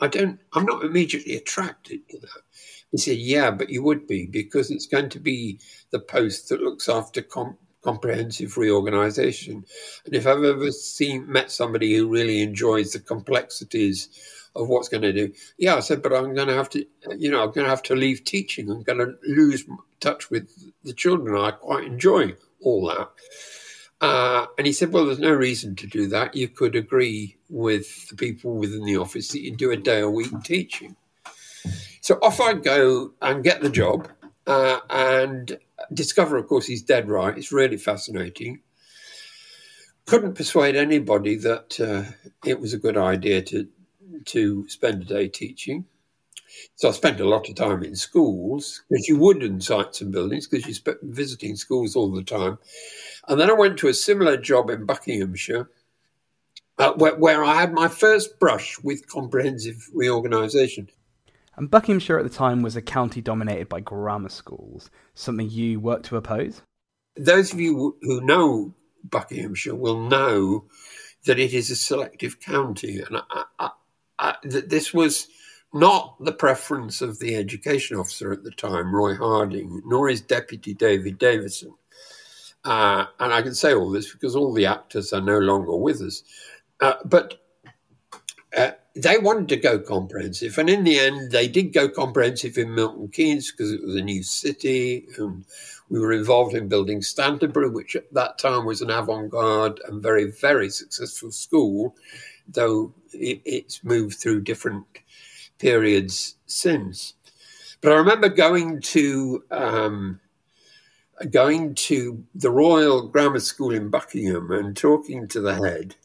[0.00, 2.42] I don't, I'm not immediately attracted to that.
[2.90, 5.58] He said, Yeah, but you would be because it's going to be
[5.90, 9.64] the post that looks after com- comprehensive reorganization.
[10.04, 14.08] And if I've ever seen met somebody who really enjoys the complexities
[14.56, 16.84] of what's going to do, yeah, I said, but I'm going to have to,
[17.16, 18.70] you know, I'm going to have to leave teaching.
[18.70, 19.64] I'm going to lose
[20.00, 21.36] touch with the children.
[21.36, 23.10] I quite enjoy all that.
[24.00, 26.34] Uh, and he said, well, there's no reason to do that.
[26.34, 30.08] You could agree with the people within the office that you do a day a
[30.08, 30.96] week teaching.
[32.10, 34.08] So off I go and get the job.
[34.44, 35.56] Uh, and
[35.92, 37.38] discover, of course, he's dead right.
[37.38, 38.62] It's really fascinating.
[40.06, 42.10] Couldn't persuade anybody that uh,
[42.44, 43.68] it was a good idea to
[44.24, 45.84] to spend a day teaching.
[46.74, 50.10] So I spent a lot of time in schools because you would in sites and
[50.10, 52.58] buildings because you spent visiting schools all the time.
[53.28, 55.70] And then I went to a similar job in Buckinghamshire
[56.76, 60.88] uh, where, where I had my first brush with comprehensive reorganisation.
[61.60, 66.06] And Buckinghamshire at the time was a county dominated by grammar schools, something you worked
[66.06, 66.62] to oppose?
[67.16, 70.64] Those of you who know Buckinghamshire will know
[71.26, 73.02] that it is a selective county.
[73.02, 73.70] And I, I,
[74.18, 75.28] I, this was
[75.74, 80.72] not the preference of the education officer at the time, Roy Harding, nor his deputy,
[80.72, 81.74] David Davison.
[82.64, 86.00] Uh, and I can say all this because all the actors are no longer with
[86.00, 86.22] us.
[86.80, 87.38] Uh, but
[88.56, 92.74] uh, they wanted to go comprehensive, and in the end, they did go comprehensive in
[92.74, 95.44] Milton Keynes because it was a new city, and
[95.88, 100.30] we were involved in building Stantonbury, which at that time was an avant-garde and very,
[100.30, 101.96] very successful school,
[102.48, 104.86] though it, it's moved through different
[105.58, 107.14] periods since.
[107.80, 110.20] But I remember going to um,
[111.30, 115.96] going to the Royal Grammar School in Buckingham and talking to the head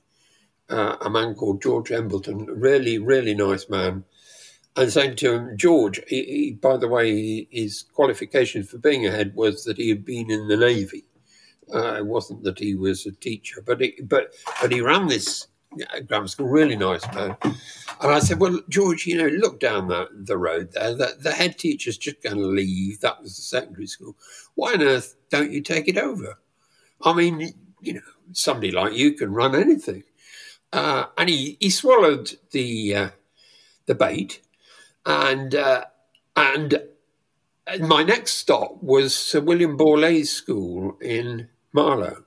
[0.69, 4.03] uh, a man called George Embleton, really, really nice man,
[4.75, 9.11] and saying to him, George, he, he, by the way, his qualifications for being a
[9.11, 11.05] head was that he had been in the Navy.
[11.73, 15.47] Uh, it wasn't that he was a teacher, but he, but but he ran this
[16.07, 17.35] grammar school, really nice man.
[17.43, 20.93] And I said, well, George, you know, look down the, the road there.
[20.93, 22.99] The, the head teacher's just going to leave.
[22.99, 24.15] That was the secondary school.
[24.55, 26.39] Why on earth don't you take it over?
[27.01, 28.01] I mean, you know,
[28.31, 30.03] somebody like you can run anything.
[30.75, 33.09] Uh, and he, he swallowed the uh,
[33.85, 34.41] the bait,
[35.05, 35.85] and uh,
[36.35, 36.81] and
[37.79, 42.25] my next stop was Sir William Borlase School in Marlow,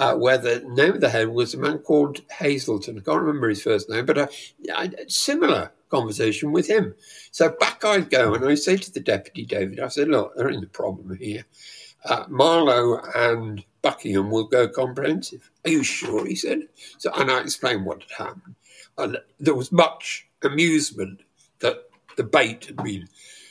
[0.00, 2.98] uh, where the name of the head was a man called Hazelton.
[2.98, 4.28] I can't remember his first name, but a,
[4.76, 6.96] a similar conversation with him.
[7.30, 10.50] So back I'd go, and I say to the deputy David, I said, "Look, there
[10.50, 11.44] is a problem here.
[12.04, 15.50] Uh, Marlow and Buckingham will go comprehensive.
[15.64, 16.26] Are you sure?
[16.26, 16.68] He said.
[16.98, 18.54] So, and I explained what had happened.
[18.98, 21.20] And there was much amusement
[21.60, 21.84] that
[22.16, 23.08] the bait had been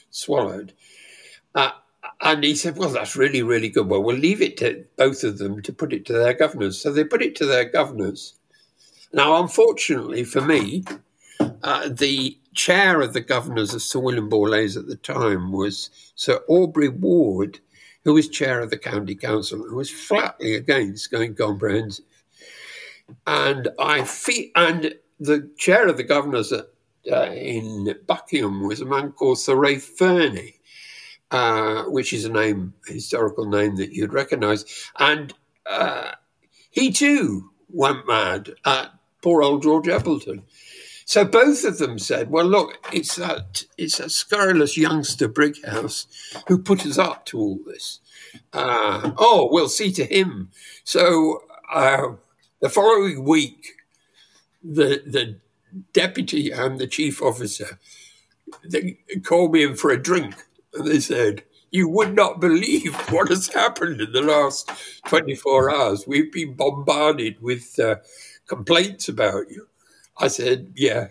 [0.09, 0.73] swallowed.
[1.55, 1.71] Uh,
[2.21, 3.87] and he said, Well, that's really, really good.
[3.87, 6.79] Well, we'll leave it to both of them to put it to their governors.
[6.79, 8.35] So they put it to their governors.
[9.13, 10.85] Now, unfortunately for me,
[11.63, 16.39] uh, the chair of the governors of Sir William Borlase at the time was Sir
[16.47, 17.59] Aubrey Ward,
[18.03, 22.05] who was chair of the county council and was flatly against going comprehensive.
[23.27, 26.67] And I feel, and the chair of the governors at,
[27.11, 30.59] uh, in Buckingham was a man called Sir Ralph Verney,
[31.31, 34.89] uh, which is a name, a historical name that you'd recognise.
[34.97, 35.33] And
[35.65, 36.11] uh,
[36.69, 40.43] he too went mad at poor old George Embleton.
[41.05, 46.07] So both of them said, "Well, look, it's that it's a scurrilous youngster Brighouse
[46.47, 47.99] who put us up to all this.
[48.53, 50.51] Uh, oh, we'll see to him."
[50.83, 52.13] So uh,
[52.61, 53.73] the following week,
[54.63, 55.39] the the
[55.93, 57.79] deputy and the chief officer
[58.67, 60.35] they called me in for a drink,
[60.73, 64.69] and they said, "You would not believe what has happened in the last
[65.07, 66.05] twenty four hours.
[66.07, 67.97] We've been bombarded with uh,
[68.47, 69.67] complaints about you."
[70.21, 71.07] I said, yeah.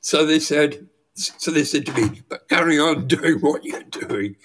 [0.00, 4.36] So they said, so they said to me, but carry on doing what you're doing.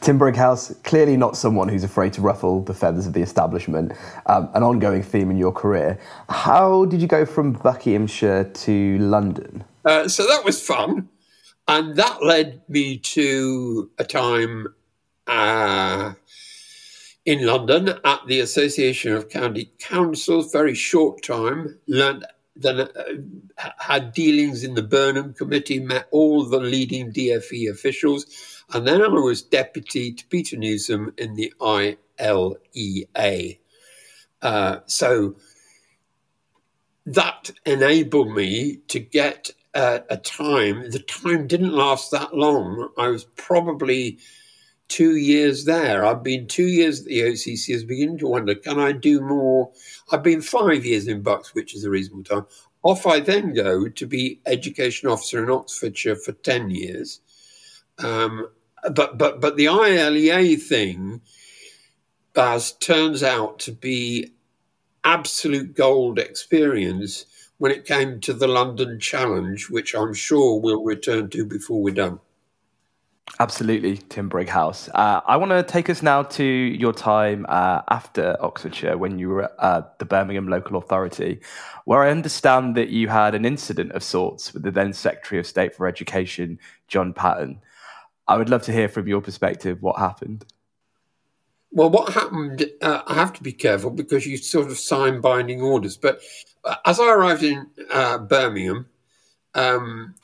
[0.00, 3.92] Tim Brighouse, clearly not someone who's afraid to ruffle the feathers of the establishment,
[4.26, 5.96] um, an ongoing theme in your career.
[6.28, 9.62] How did you go from Buckinghamshire to London?
[9.84, 11.08] Uh, so that was fun.
[11.68, 14.74] And that led me to a time
[15.28, 16.14] uh,
[17.24, 24.12] in London at the Association of County Councils, very short time, learned then uh, had
[24.12, 28.26] dealings in the Burnham Committee, met all the leading DFE officials,
[28.72, 33.58] and then I was deputy to Peter Newsam in the ILEA.
[34.42, 35.36] Uh, so
[37.06, 40.90] that enabled me to get uh, a time.
[40.90, 42.90] The time didn't last that long.
[42.98, 44.18] I was probably
[44.92, 46.04] two years there.
[46.04, 47.82] I've been two years at the OCC.
[47.82, 49.72] I beginning to wonder, can I do more?
[50.10, 52.46] I've been five years in Bucks, which is a reasonable time.
[52.82, 57.20] Off I then go to be education officer in Oxfordshire for 10 years.
[58.00, 58.48] Um,
[58.94, 61.22] but, but, but the ILEA thing,
[62.34, 64.32] Baz, turns out to be
[65.04, 67.24] absolute gold experience
[67.56, 71.94] when it came to the London Challenge, which I'm sure we'll return to before we're
[71.94, 72.20] done.
[73.38, 74.88] Absolutely, Tim Brighouse.
[74.94, 79.28] Uh, I want to take us now to your time uh, after Oxfordshire when you
[79.30, 81.40] were at uh, the Birmingham Local Authority,
[81.84, 85.46] where I understand that you had an incident of sorts with the then Secretary of
[85.46, 86.58] State for Education,
[86.88, 87.60] John Patten.
[88.28, 90.44] I would love to hear from your perspective what happened.
[91.70, 95.62] Well, what happened, uh, I have to be careful because you sort of sign binding
[95.62, 95.96] orders.
[95.96, 96.20] But
[96.64, 98.86] uh, as I arrived in uh, Birmingham
[99.54, 100.14] um,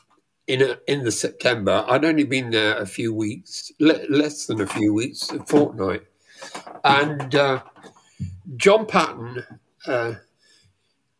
[0.48, 4.60] in, a, in the September, I'd only been there a few weeks, le- less than
[4.60, 6.02] a few weeks, a fortnight.
[6.84, 7.62] And uh,
[8.56, 9.44] John Patten
[9.86, 10.14] uh,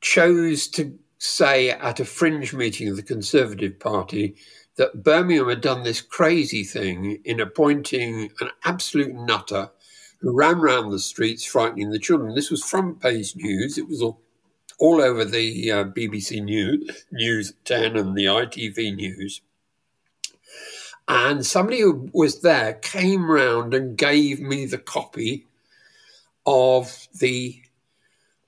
[0.01, 4.37] chose to say at a fringe meeting of the Conservative Party
[4.77, 9.71] that Birmingham had done this crazy thing in appointing an absolute nutter
[10.21, 12.35] who ran around the streets frightening the children.
[12.35, 13.77] This was front page news.
[13.77, 14.21] It was all,
[14.79, 19.41] all over the uh, BBC News, News 10 and the ITV News.
[21.09, 25.47] And somebody who was there came round and gave me the copy
[26.47, 27.61] of the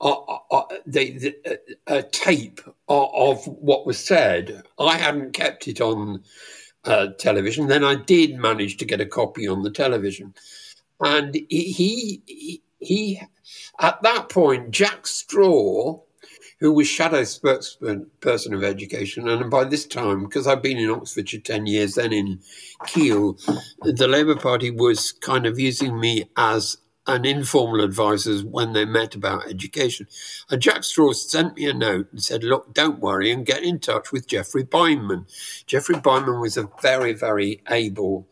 [0.01, 4.63] uh, uh, uh the, the uh, tape of, of, what was said.
[4.79, 6.23] I hadn't kept it on
[6.85, 7.67] uh, television.
[7.67, 10.33] Then I did manage to get a copy on the television
[11.01, 13.21] and he, he, he
[13.81, 16.01] at that point, Jack Straw,
[16.61, 21.41] who was shadow spokesperson of education, and by this time, because I've been in Oxfordshire
[21.41, 22.41] 10 years, then in
[22.87, 23.39] Keele,
[23.83, 29.15] the Labour Party was kind of using me as an informal advisor when they met
[29.15, 30.07] about education.
[30.51, 33.81] And Jack Straw sent me a note and said, Look, don't worry and get in
[33.81, 35.27] touch with Geoffrey Bindman.
[35.67, 38.29] Geoffrey Bindman was a very, very able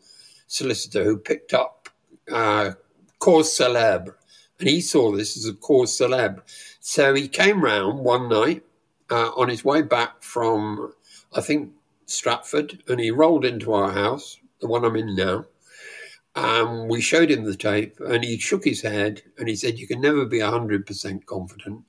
[0.47, 1.89] solicitor who picked up
[2.31, 2.71] uh,
[3.19, 4.15] cause celebre,
[4.59, 6.43] and he saw this as a cause celebre.
[6.89, 8.63] So he came round one night
[9.11, 10.91] uh, on his way back from,
[11.31, 11.73] I think,
[12.07, 15.45] Stratford, and he rolled into our house, the one I'm in now.
[16.35, 19.85] And we showed him the tape, and he shook his head and he said, You
[19.85, 21.83] can never be 100% confident,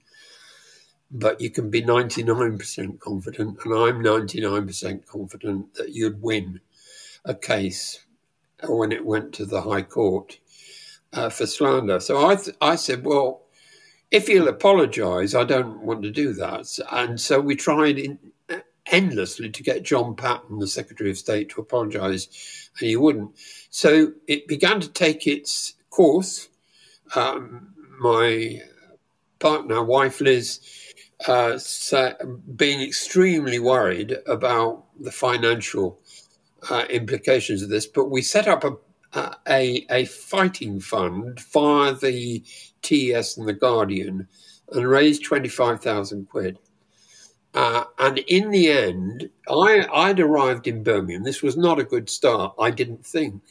[1.11, 3.59] but you can be 99% confident.
[3.64, 6.61] And I'm 99% confident that you'd win
[7.24, 8.05] a case
[8.68, 10.38] when it went to the High Court
[11.14, 12.01] uh, for slander.
[12.01, 13.46] So I, th- I said, well,
[14.11, 16.78] if he'll apologise, I don't want to do that.
[16.90, 18.18] And so we tried in,
[18.86, 23.32] endlessly to get John Patten, the Secretary of State, to apologise, and he wouldn't.
[23.70, 26.48] So it began to take its course.
[27.14, 28.61] Um, my
[29.38, 30.61] partner, wife Liz,
[31.26, 31.58] uh,
[32.56, 36.00] being extremely worried about the financial
[36.68, 38.76] uh, implications of this, but we set up a,
[39.14, 42.42] a, a fighting fund via the
[42.82, 44.26] TES and the Guardian
[44.72, 46.58] and raised 25,000 quid.
[47.52, 51.24] Uh, and in the end, I, I'd arrived in Birmingham.
[51.24, 53.42] This was not a good start, I didn't think.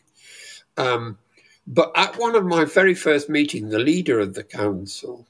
[0.77, 1.17] Um,
[1.67, 5.27] but at one of my very first meetings, the leader of the council,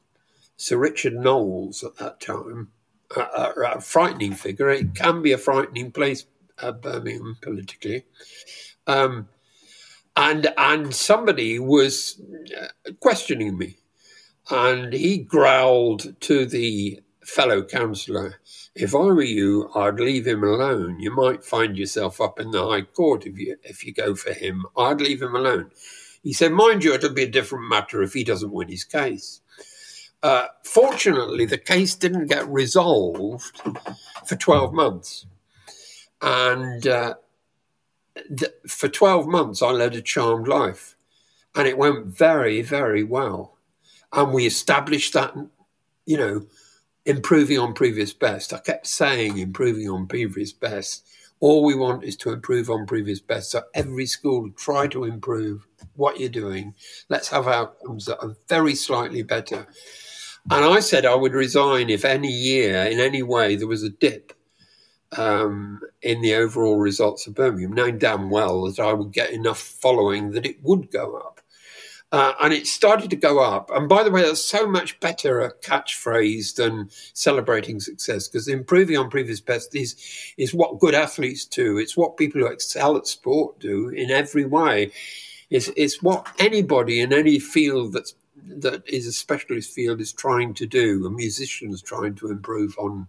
[0.57, 2.69] Sir Richard Knowles at that time,
[3.17, 4.69] a, a, a frightening figure.
[4.69, 6.25] It can be a frightening place
[6.61, 8.05] uh, Birmingham politically.
[8.85, 9.27] Um,
[10.19, 12.21] and and somebody was
[12.61, 13.77] uh, questioning me,
[14.49, 18.41] and he growled to the fellow councillor,
[18.75, 20.99] "If I were you, I'd leave him alone.
[20.99, 24.33] You might find yourself up in the High Court if you if you go for
[24.33, 24.65] him.
[24.77, 25.71] I'd leave him alone."
[26.21, 29.39] He said, "Mind you, it'll be a different matter if he doesn't win his case."
[30.21, 33.57] Uh, fortunately, the case didn't get resolved
[34.25, 35.25] for 12 months.
[36.21, 37.13] And uh,
[38.69, 40.95] for 12 months, I led a charmed life.
[41.55, 43.57] And it went very, very well.
[44.13, 45.33] And we established that,
[46.05, 46.45] you know,
[47.05, 48.53] improving on previous best.
[48.53, 51.07] I kept saying improving on previous best.
[51.39, 53.51] All we want is to improve on previous best.
[53.51, 55.65] So every school try to improve
[55.95, 56.75] what you're doing.
[57.07, 59.67] Let's have outcomes that are very slightly better.
[60.51, 63.89] And I said I would resign if any year, in any way, there was a
[63.89, 64.33] dip
[65.17, 69.59] um, in the overall results of Birmingham, knowing damn well that I would get enough
[69.59, 71.41] following that it would go up.
[72.11, 73.69] Uh, and it started to go up.
[73.69, 78.97] And by the way, that's so much better a catchphrase than celebrating success because improving
[78.97, 79.95] on previous best is,
[80.35, 81.77] is what good athletes do.
[81.77, 84.91] It's what people who excel at sport do in every way.
[85.51, 90.55] It's, it's what anybody in any field that's, that is a specialist field is trying
[90.55, 91.05] to do.
[91.05, 93.07] A musician is trying to improve on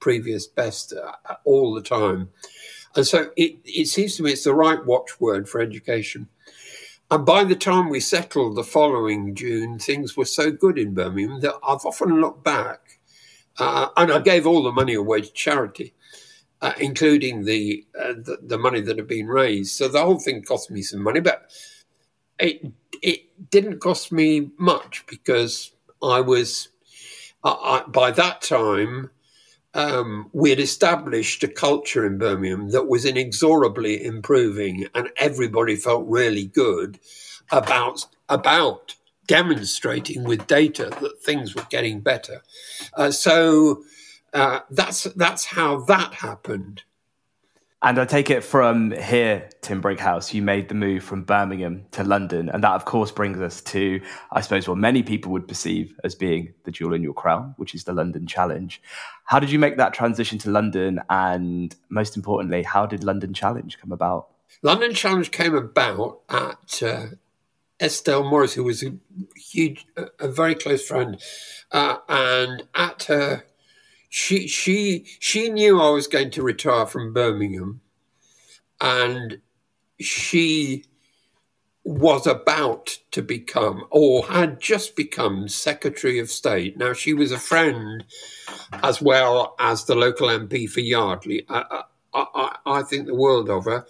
[0.00, 2.28] previous best uh, all the time.
[2.96, 6.28] And so it, it seems to me it's the right watchword for education.
[7.10, 11.40] And by the time we settled the following June, things were so good in Birmingham
[11.40, 12.98] that I've often looked back,
[13.58, 15.94] uh, and I gave all the money away to charity,
[16.60, 19.76] uh, including the, uh, the, the money that had been raised.
[19.76, 21.50] So the whole thing cost me some money, but
[22.38, 22.72] it
[23.02, 25.72] it didn't cost me much because
[26.02, 26.68] I was
[27.44, 29.10] I, by that time
[29.74, 36.06] um, we had established a culture in Birmingham that was inexorably improving, and everybody felt
[36.08, 36.98] really good
[37.50, 38.94] about about
[39.26, 42.42] demonstrating with data that things were getting better.
[42.96, 43.82] Uh, so
[44.32, 46.82] uh, that's that's how that happened.
[47.84, 52.02] And I take it from here, Tim Brighouse, you made the move from Birmingham to
[52.02, 52.48] London.
[52.48, 54.00] And that, of course, brings us to,
[54.32, 57.74] I suppose, what many people would perceive as being the jewel in your crown, which
[57.74, 58.80] is the London Challenge.
[59.26, 60.98] How did you make that transition to London?
[61.10, 64.28] And most importantly, how did London Challenge come about?
[64.62, 67.06] London Challenge came about at uh,
[67.82, 68.94] Estelle Morris, who was a
[69.36, 69.86] huge,
[70.18, 71.20] a very close friend.
[71.70, 73.44] Uh, and at her
[74.14, 77.80] she she she knew I was going to retire from Birmingham,
[78.80, 79.40] and
[79.98, 80.84] she
[81.82, 86.78] was about to become or had just become Secretary of State.
[86.78, 88.04] Now she was a friend
[88.84, 91.44] as well as the local MP for Yardley.
[91.48, 91.82] I,
[92.14, 93.84] I, I think the world of her.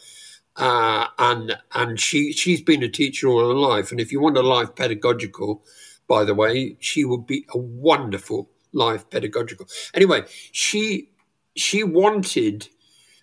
[0.57, 3.91] Uh, and and she she's been a teacher all her life.
[3.91, 5.63] And if you want a life pedagogical,
[6.09, 9.67] by the way, she would be a wonderful life pedagogical.
[9.95, 11.11] Anyway, she
[11.57, 12.69] she wanted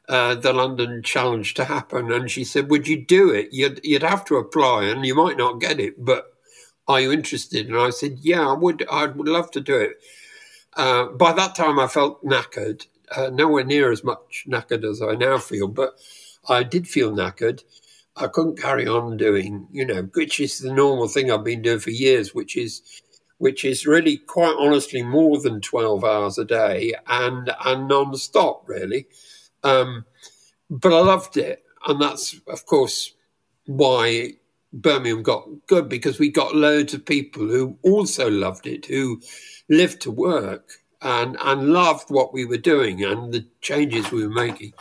[0.09, 3.49] uh, the London Challenge to happen, and she said, "Would you do it?
[3.51, 6.33] You'd you'd have to apply, and you might not get it, but
[6.87, 8.85] are you interested?" And I said, "Yeah, I would.
[8.91, 10.01] I would love to do it."
[10.75, 15.15] Uh, by that time, I felt knackered, uh, nowhere near as much knackered as I
[15.15, 15.95] now feel, but
[16.47, 17.63] I did feel knackered.
[18.15, 21.79] I couldn't carry on doing, you know, which is the normal thing I've been doing
[21.79, 22.81] for years, which is
[23.41, 28.69] which is really quite honestly more than 12 hours a day and, and non stop,
[28.69, 29.07] really.
[29.63, 30.05] Um,
[30.69, 31.63] but I loved it.
[31.87, 33.15] And that's, of course,
[33.65, 34.33] why
[34.71, 39.19] Birmingham got good because we got loads of people who also loved it, who
[39.67, 44.31] lived to work and, and loved what we were doing and the changes we were
[44.31, 44.73] making.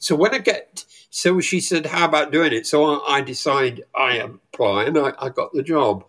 [0.00, 2.66] So when I get, so she said, How about doing it?
[2.66, 6.04] So I, I decide I apply and I, I got the job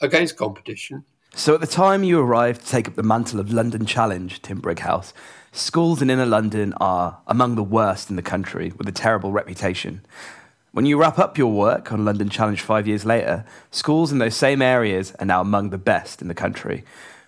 [0.00, 1.04] against competition.
[1.38, 4.58] So at the time you arrived to take up the mantle of London Challenge, Tim
[4.58, 5.14] Brighouse,
[5.52, 10.00] schools in inner London are among the worst in the country with a terrible reputation.
[10.72, 14.34] When you wrap up your work on London Challenge five years later, schools in those
[14.34, 16.82] same areas are now among the best in the country.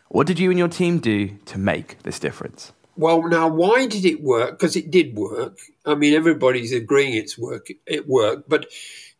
[0.08, 2.72] What did you and your team do to make this difference?
[2.96, 4.58] Well, now, why did it work?
[4.58, 5.60] Because it did work.
[5.86, 7.68] I mean, everybody's agreeing it's work.
[7.86, 8.66] It worked, but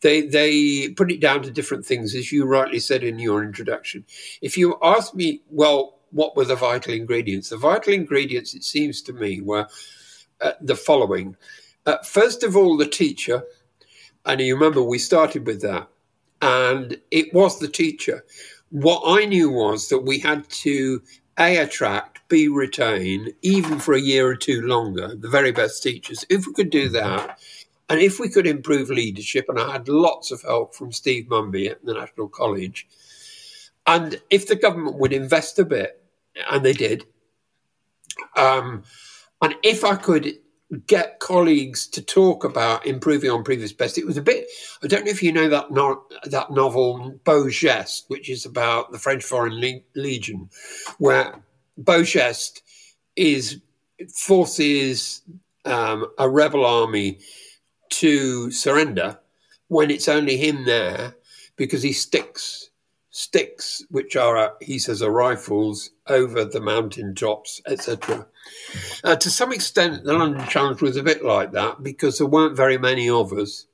[0.02, 4.04] they they put it down to different things, as you rightly said in your introduction.
[4.40, 7.50] If you ask me, well, what were the vital ingredients?
[7.50, 9.66] The vital ingredients, it seems to me, were
[10.40, 11.36] uh, the following.
[11.86, 13.42] Uh, first of all, the teacher,
[14.26, 15.88] and you remember we started with that,
[16.42, 18.24] and it was the teacher.
[18.70, 21.02] What I knew was that we had to
[21.38, 26.24] a attract, b retain, even for a year or two longer, the very best teachers.
[26.28, 27.38] If we could do that
[27.90, 31.68] and if we could improve leadership, and I had lots of help from Steve Munby
[31.68, 32.86] at the National College,
[33.86, 36.00] and if the government would invest a bit,
[36.50, 37.04] and they did,
[38.36, 38.84] um,
[39.42, 40.34] and if I could
[40.86, 44.46] get colleagues to talk about improving on previous best, it was a bit.
[44.84, 47.50] I don't know if you know that no, that novel Beau
[48.06, 50.48] which is about the French Foreign Le- Legion,
[50.98, 51.42] where
[51.76, 52.04] Beau
[53.16, 53.60] is
[54.14, 55.22] forces
[55.64, 57.18] um, a rebel army
[57.90, 59.18] to surrender
[59.68, 61.14] when it's only him there
[61.56, 62.70] because he sticks
[63.10, 68.26] sticks, which are, uh, he says, are rifles over the mountain tops, etc.
[69.04, 72.56] Uh, to some extent, the London Challenge was a bit like that because there weren't
[72.56, 73.66] very many of us.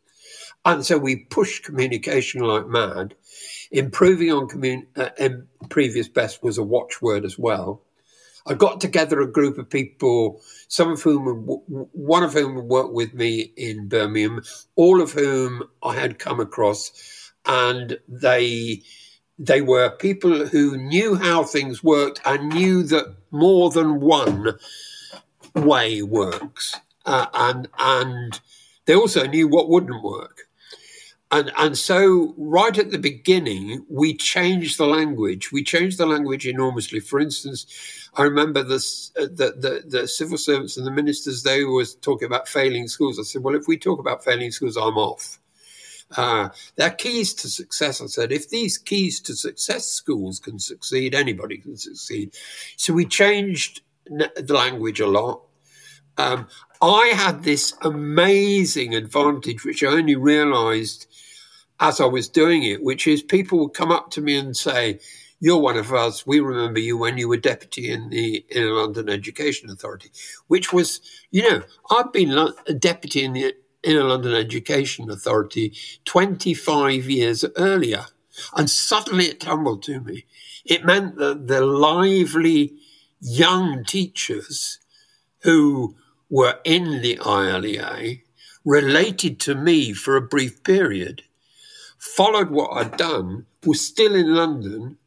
[0.65, 3.15] And so we pushed communication like mad.
[3.71, 5.11] Improving on commun- uh,
[5.69, 7.83] previous best was a watchword as well.
[8.47, 13.13] I got together a group of people, some of whom, one of whom worked with
[13.13, 14.43] me in Birmingham,
[14.77, 18.83] all of whom I had come across, and they
[19.39, 24.59] they were people who knew how things worked and knew that more than one
[25.55, 28.41] way works, uh, and and
[28.87, 30.46] they also knew what wouldn't work.
[31.33, 35.51] And, and so, right at the beginning, we changed the language.
[35.51, 37.01] We changed the language enormously.
[37.01, 37.67] For instance,
[38.15, 42.27] I remember this, uh, the, the, the civil servants and the ministers, they were talking
[42.27, 43.19] about failing schools.
[43.19, 45.41] I said, well, if we talk about failing schools, I'm off.
[46.17, 48.01] Uh, they're keys to success.
[48.01, 52.35] I said, if these keys to success schools can succeed, anybody can succeed.
[52.77, 55.43] So we changed the language a lot.
[56.19, 56.49] Um,
[56.81, 61.07] I had this amazing advantage, which I only realized
[61.81, 65.01] as I was doing it, which is people would come up to me and say,
[65.41, 66.27] You're one of us.
[66.27, 70.11] We remember you when you were deputy in the Inner London Education Authority,
[70.49, 71.01] which was,
[71.31, 72.33] you know, I've been
[72.67, 75.75] a deputy in the Inner London Education Authority
[76.05, 78.07] 25 years earlier.
[78.55, 80.27] And suddenly it tumbled to me.
[80.65, 82.75] It meant that the lively
[83.21, 84.79] young teachers
[85.41, 85.97] who
[86.31, 88.23] were in the ILEA
[88.65, 91.23] related to me for a brief period,
[91.99, 94.99] followed what I'd done, was still in London.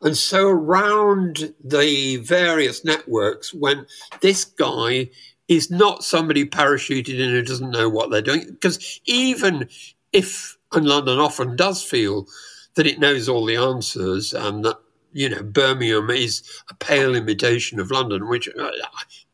[0.00, 3.86] And so around the various networks when
[4.20, 5.10] this guy
[5.46, 8.46] is not somebody parachuted in who doesn't know what they're doing.
[8.50, 9.68] Because even
[10.12, 12.26] if, and London often does feel
[12.74, 14.78] that it knows all the answers and that,
[15.12, 18.70] you know, Birmingham is a pale imitation of London, which uh,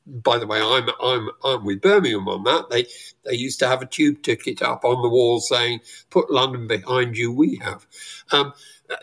[0.08, 2.70] by the way, I'm I'm I'm with Birmingham on that.
[2.70, 2.86] They
[3.24, 5.80] they used to have a tube ticket up on the wall saying
[6.10, 7.86] "Put London behind you." We have.
[8.32, 8.52] Um,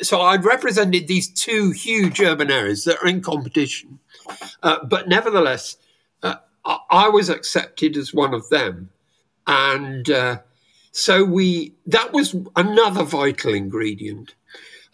[0.01, 3.99] so I'd represented these two huge urban areas that are in competition,
[4.63, 5.77] uh, but nevertheless,
[6.23, 6.35] uh,
[6.89, 8.89] I was accepted as one of them,
[9.45, 10.39] and uh,
[10.91, 14.33] so we that was another vital ingredient.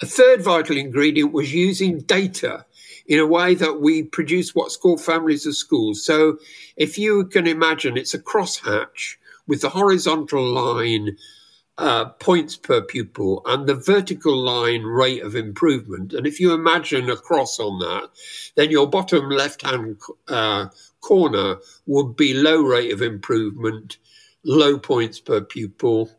[0.01, 2.65] A third vital ingredient was using data
[3.11, 6.01] in a way that we produce what's called families of schools.
[6.01, 6.37] So
[6.77, 11.17] if you can imagine, it's a crosshatch with the horizontal line
[11.77, 16.13] uh, points per pupil and the vertical line rate of improvement.
[16.13, 18.11] And if you imagine a cross on that,
[18.55, 19.97] then your bottom left hand
[20.29, 20.67] uh,
[21.01, 21.57] corner
[21.87, 23.97] would be low rate of improvement,
[24.45, 26.09] low points per pupil,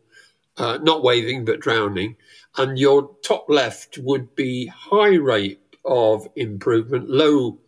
[0.57, 2.17] uh, not waving but drowning.
[2.55, 7.59] And your top left would be high rate of improvement, low,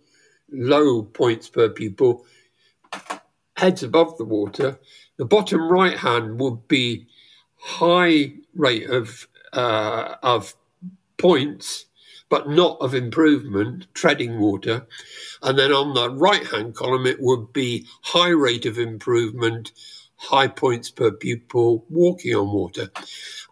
[0.51, 2.26] low points per pupil,
[3.57, 4.80] heads above the water.
[5.18, 7.07] The bottom right hand would be
[7.57, 10.55] high rate of uh, of
[11.18, 11.86] points,
[12.30, 14.86] but not of improvement, treading water.
[15.41, 19.72] And then on the right hand column, it would be high rate of improvement,
[20.18, 22.89] high points per pupil, walking on water.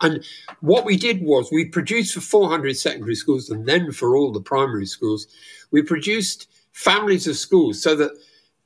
[0.02, 0.24] And
[0.62, 4.42] what we did was we produced for 400 secondary schools and then for all the
[4.42, 5.28] primary schools,
[5.72, 8.12] we produced families of schools so that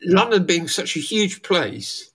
[0.03, 2.11] London being such a huge place,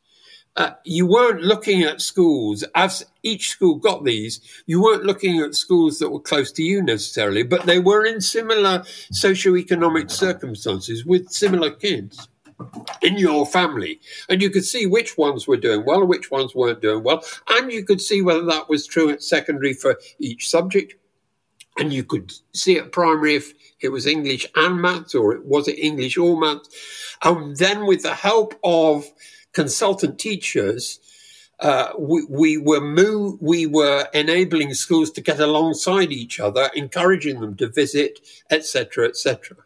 [0.56, 4.40] uh, you weren't looking at schools as each school got these.
[4.66, 8.20] You weren't looking at schools that were close to you necessarily, but they were in
[8.20, 8.80] similar
[9.12, 12.28] socioeconomic circumstances with similar kids
[13.02, 14.00] in your family.
[14.28, 17.22] And you could see which ones were doing well and which ones weren't doing well.
[17.48, 20.94] And you could see whether that was true at secondary for each subject.
[21.78, 25.68] And you could see at primary if it was English and maths or it was
[25.68, 26.68] it English or maths.
[27.22, 29.10] And then with the help of
[29.52, 31.00] consultant teachers,
[31.60, 37.40] uh, we, we, were move, we were enabling schools to get alongside each other, encouraging
[37.40, 38.18] them to visit,
[38.50, 39.56] etc., etc.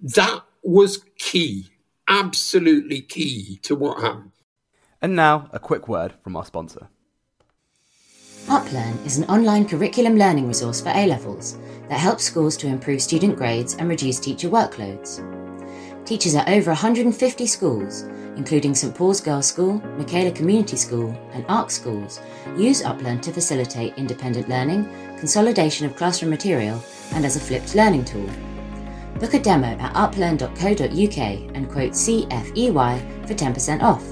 [0.00, 1.70] That was key
[2.08, 4.32] absolutely key to what happened.
[5.00, 6.88] And now, a quick word from our sponsor.
[8.46, 13.02] UpLearn is an online curriculum learning resource for A levels that helps schools to improve
[13.02, 15.22] student grades and reduce teacher workloads.
[16.06, 18.04] Teachers at over 150 schools,
[18.36, 22.20] including St Paul's Girls' School, Michaela Community School, and Ark schools,
[22.56, 24.88] use UpLearn to facilitate independent learning,
[25.18, 26.82] consolidation of classroom material,
[27.12, 28.28] and as a flipped learning tool
[29.18, 31.18] Book a demo at uplearn.co.uk
[31.54, 34.04] and quote CFEY for 10% off.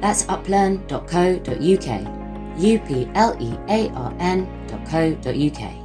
[0.00, 2.22] That's uplearn.co.uk.
[2.58, 5.82] U P L E A R N.co.uk.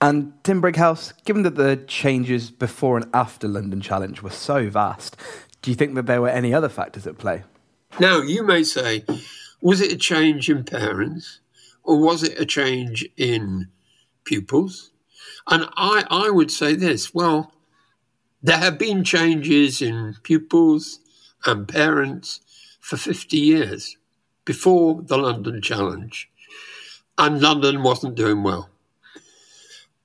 [0.00, 5.16] And Tim Brighouse, given that the changes before and after London Challenge were so vast,
[5.60, 7.42] do you think that there were any other factors at play?
[7.98, 9.04] Now, you may say,
[9.60, 11.40] was it a change in parents
[11.82, 13.68] or was it a change in
[14.28, 14.90] pupils?
[15.48, 17.52] And I, I would say this well,
[18.42, 21.00] there have been changes in pupils
[21.46, 22.40] and parents
[22.80, 23.96] for 50 years
[24.44, 26.30] before the London Challenge,
[27.16, 28.68] and London wasn't doing well.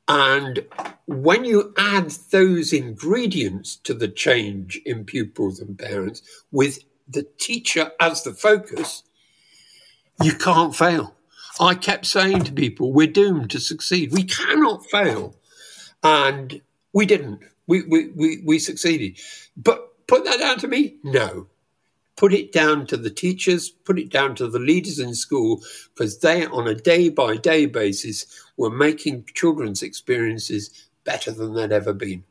[0.08, 0.66] And
[1.06, 6.22] when you add those ingredients to the change in pupils and parents
[6.52, 9.04] with the teacher as the focus,
[10.22, 11.16] you can't fail.
[11.60, 14.12] I kept saying to people, we're doomed to succeed.
[14.12, 15.36] We cannot fail.
[16.04, 16.62] And
[16.94, 17.42] we didn't.
[17.68, 19.20] We, we, we, we succeeded.
[19.56, 20.98] But put that down to me?
[21.04, 21.48] No.
[22.16, 25.62] Put it down to the teachers, put it down to the leaders in school,
[25.96, 28.26] because they, on a day by day basis,
[28.58, 32.24] were making children's experiences better than they'd ever been.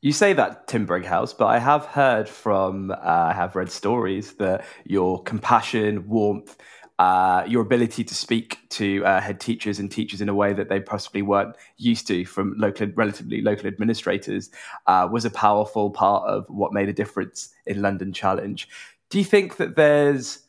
[0.00, 4.34] You say that, Tim Brighouse, but I have heard from, uh, I have read stories
[4.34, 6.56] that your compassion, warmth,
[6.98, 10.68] uh, your ability to speak to uh, head teachers and teachers in a way that
[10.68, 14.50] they possibly weren't used to from local, relatively local administrators
[14.86, 18.68] uh, was a powerful part of what made a difference in London Challenge.
[19.10, 20.40] Do you think that there's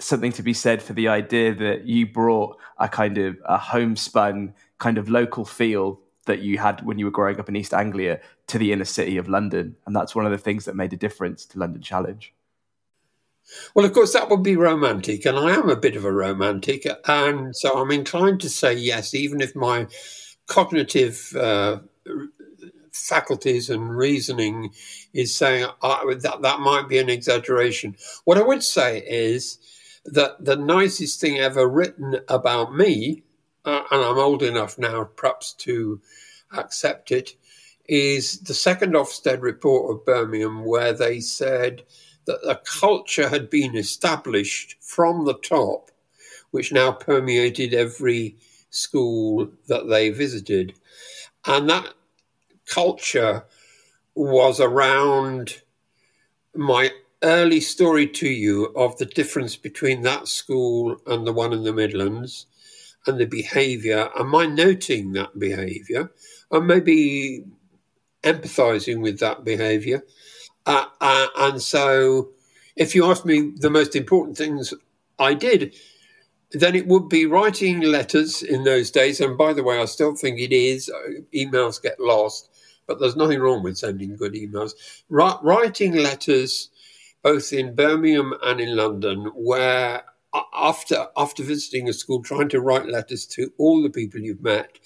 [0.00, 4.54] something to be said for the idea that you brought a kind of a homespun
[4.78, 8.20] kind of local feel that you had when you were growing up in East Anglia
[8.48, 9.76] to the inner city of London.
[9.86, 12.32] And that's one of the things that made a difference to London Challenge.
[13.74, 16.86] Well, of course, that would be romantic, and I am a bit of a romantic,
[17.06, 19.86] and so I'm inclined to say yes, even if my
[20.46, 21.78] cognitive uh,
[22.92, 24.70] faculties and reasoning
[25.12, 27.96] is saying uh, that that might be an exaggeration.
[28.24, 29.58] What I would say is
[30.04, 33.22] that the nicest thing ever written about me,
[33.64, 36.00] uh, and I'm old enough now perhaps to
[36.56, 37.36] accept it,
[37.86, 41.82] is the second Ofsted report of Birmingham, where they said
[42.28, 45.90] that a culture had been established from the top,
[46.50, 48.36] which now permeated every
[48.68, 50.74] school that they visited.
[51.46, 51.94] And that
[52.66, 53.46] culture
[54.14, 55.62] was around
[56.54, 56.90] my
[57.22, 61.72] early story to you of the difference between that school and the one in the
[61.72, 62.44] Midlands
[63.06, 66.10] and the behaviour, and my noting that behaviour,
[66.50, 67.46] and maybe
[68.22, 70.02] empathizing with that behavior.
[70.68, 72.28] Uh, uh, and so,
[72.76, 74.74] if you ask me the most important things
[75.18, 75.74] I did,
[76.52, 79.18] then it would be writing letters in those days.
[79.18, 80.90] And by the way, I still think it is.
[80.90, 82.50] Uh, emails get lost,
[82.86, 84.72] but there's nothing wrong with sending good emails.
[85.08, 86.68] writing letters,
[87.22, 90.02] both in Birmingham and in London, where
[90.54, 94.78] after after visiting a school, trying to write letters to all the people you've met,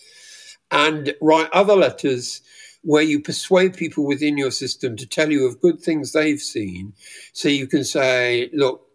[0.71, 2.41] and write other letters
[2.83, 6.93] where you persuade people within your system to tell you of good things they've seen.
[7.33, 8.87] So you can say, look,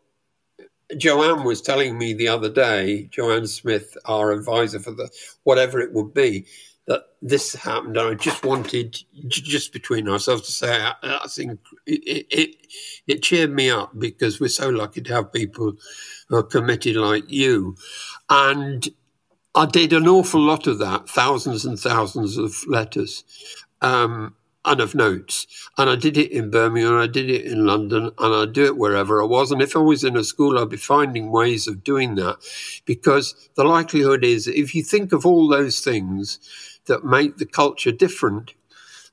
[0.95, 5.09] Joanne was telling me the other day, Joanne Smith, our advisor for the
[5.43, 6.45] whatever it would be,
[6.87, 7.97] that this happened.
[7.97, 12.55] And I just wanted, just between ourselves, to say, I, I think it, it,
[13.07, 15.73] it cheered me up because we're so lucky to have people
[16.29, 17.75] who are committed like you.
[18.29, 18.87] And
[19.55, 23.25] I did an awful lot of that, thousands and thousands of letters
[23.81, 25.47] um, and of notes.
[25.77, 28.77] And I did it in Birmingham, I did it in London, and I do it
[28.77, 29.51] wherever I was.
[29.51, 32.37] And if I was in a school, I'd be finding ways of doing that
[32.85, 36.39] because the likelihood is if you think of all those things
[36.85, 38.53] that make the culture different,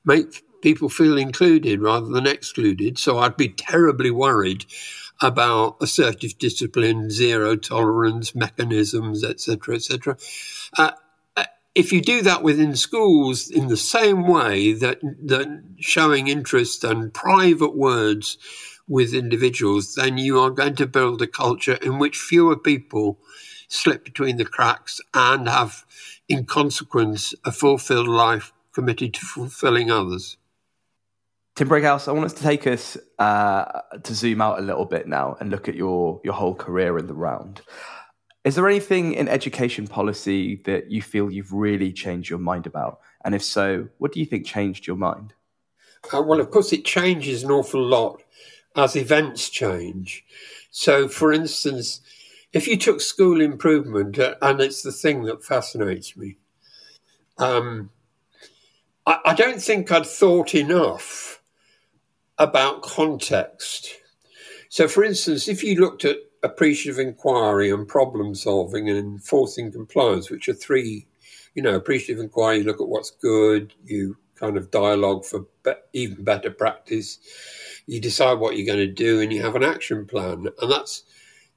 [0.03, 2.97] make people feel included rather than excluded.
[2.97, 4.65] So I'd be terribly worried
[5.21, 10.17] about assertive discipline, zero tolerance mechanisms, etc., etc.
[10.77, 10.91] Uh,
[11.75, 17.13] if you do that within schools in the same way that, that showing interest and
[17.13, 18.37] private words
[18.87, 23.19] with individuals, then you are going to build a culture in which fewer people
[23.67, 25.85] slip between the cracks and have,
[26.29, 30.37] in consequence, a fulfilled life committed to fulfilling others.
[31.55, 35.07] Tim Brighouse, I want us to take us uh, to zoom out a little bit
[35.07, 37.61] now and look at your your whole career in the round.
[38.45, 42.99] Is there anything in education policy that you feel you've really changed your mind about?
[43.25, 45.33] And if so, what do you think changed your mind?
[46.13, 48.21] Uh, well, of course, it changes an awful lot
[48.75, 50.23] as events change.
[50.69, 52.01] So, for instance,
[52.53, 56.37] if you took school improvement, uh, and it's the thing that fascinates me,
[57.39, 57.89] um,
[59.07, 61.41] I, I don't think I'd thought enough
[62.37, 63.89] about context.
[64.69, 70.29] So, for instance, if you looked at appreciative inquiry and problem solving and enforcing compliance,
[70.29, 71.07] which are three,
[71.55, 75.73] you know, appreciative inquiry, you look at what's good, you kind of dialogue for be-
[75.93, 77.19] even better practice.
[77.87, 81.03] You decide what you're going to do, and you have an action plan, and that's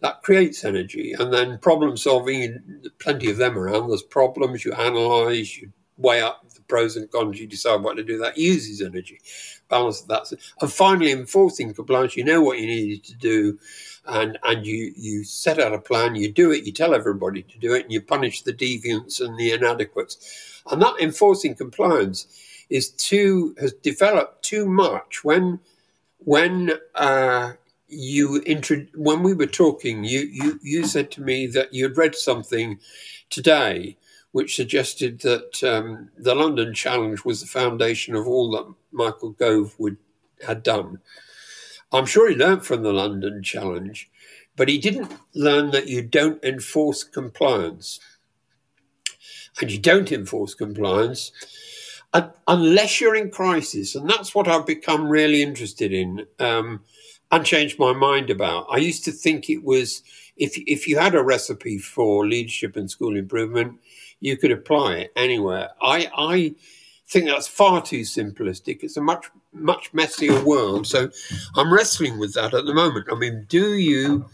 [0.01, 1.12] that creates energy.
[1.12, 3.89] And then problem solving, plenty of them around.
[3.89, 8.05] There's problems you analyze, you weigh up the pros and cons, you decide what to
[8.05, 8.18] do.
[8.18, 9.20] That uses energy.
[9.68, 10.32] Balance that.
[10.61, 13.59] And finally, enforcing compliance, you know what you needed to do.
[14.09, 17.59] And, and you, you set out a plan, you do it, you tell everybody to
[17.59, 20.62] do it, and you punish the deviants and the inadequates.
[20.70, 22.26] And that enforcing compliance
[22.70, 25.61] is too has developed too much when
[26.18, 27.52] when uh,
[27.86, 32.14] you intro- when we were talking, you, you you said to me that you'd read
[32.14, 32.78] something
[33.30, 33.96] today
[34.32, 39.74] which suggested that um, the London Challenge was the foundation of all that Michael Gove
[39.78, 39.96] would
[40.46, 41.00] had done.
[41.93, 44.11] I'm sure he learned from the London Challenge,
[44.57, 48.01] but he didn't learn that you don't enforce compliance,
[49.61, 51.32] and you don't enforce compliance
[52.47, 56.26] unless you're in crisis, and that's what I've become really interested in.
[56.39, 56.80] Um,
[57.30, 58.66] and changed my mind about.
[58.70, 60.03] I used to think it was
[60.36, 63.78] if if you had a recipe for leadership and school improvement,
[64.20, 65.70] you could apply it anywhere.
[65.82, 66.55] I I
[67.09, 68.82] think that's far too simplistic.
[68.82, 70.86] It's a much much messier world.
[70.86, 71.11] So
[71.56, 73.06] I'm wrestling with that at the moment.
[73.11, 74.26] I mean, do you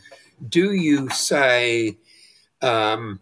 [0.48, 1.96] do you say
[2.62, 3.20] um,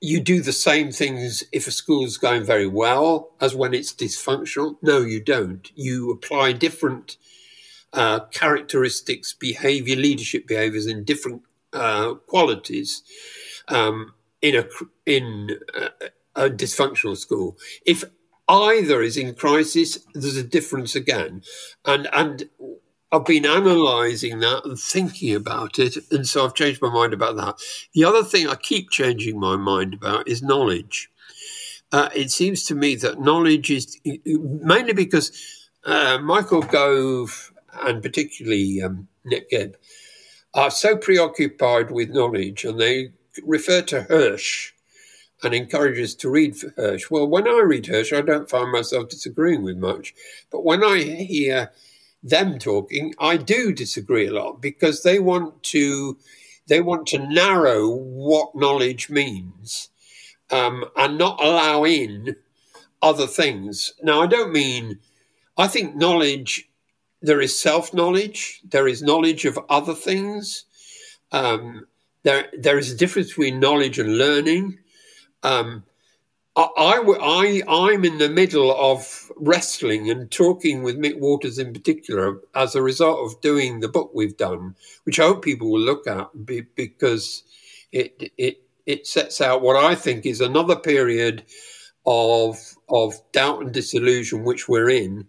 [0.00, 3.92] you do the same things if a school is going very well as when it's
[3.92, 4.76] dysfunctional?
[4.82, 5.70] No, you don't.
[5.74, 7.16] You apply different
[7.94, 13.02] uh, characteristics, behavior, leadership behaviors, and different uh, qualities
[13.68, 14.12] um,
[14.42, 14.64] in a
[15.06, 17.56] in a, a dysfunctional school.
[17.86, 18.04] If
[18.52, 21.42] either is in crisis, there's a difference again,
[21.84, 22.48] and and
[23.10, 27.36] I've been analysing that and thinking about it, and so I've changed my mind about
[27.36, 27.58] that.
[27.94, 31.10] The other thing I keep changing my mind about is knowledge.
[31.90, 35.30] Uh, it seems to me that knowledge is mainly because
[35.84, 39.76] uh, Michael Gove and particularly um, Nick Gibb,
[40.54, 43.12] are so preoccupied with knowledge and they
[43.44, 44.72] refer to Hirsch
[45.42, 47.10] and encourage us to read Hirsch.
[47.10, 50.14] Well, when I read Hirsch, I don't find myself disagreeing with much.
[50.50, 51.72] But when I hear
[52.22, 56.16] them talking, I do disagree a lot because they want to
[56.68, 59.90] they want to narrow what knowledge means
[60.50, 62.36] um, and not allow in
[63.02, 63.92] other things.
[64.02, 65.00] Now, I don't mean
[65.58, 66.68] I think knowledge
[67.22, 70.64] there is self knowledge, there is knowledge of other things.
[71.30, 71.86] Um,
[72.24, 74.78] there, there is a difference between knowledge and learning.
[75.42, 75.84] Um,
[76.54, 82.40] I, I, am in the middle of wrestling and talking with Mick Waters in particular
[82.54, 86.06] as a result of doing the book we've done, which I hope people will look
[86.06, 86.28] at
[86.74, 87.42] because
[87.90, 91.44] it, it, it sets out what I think is another period
[92.04, 95.26] of, of doubt and disillusion, which we're in,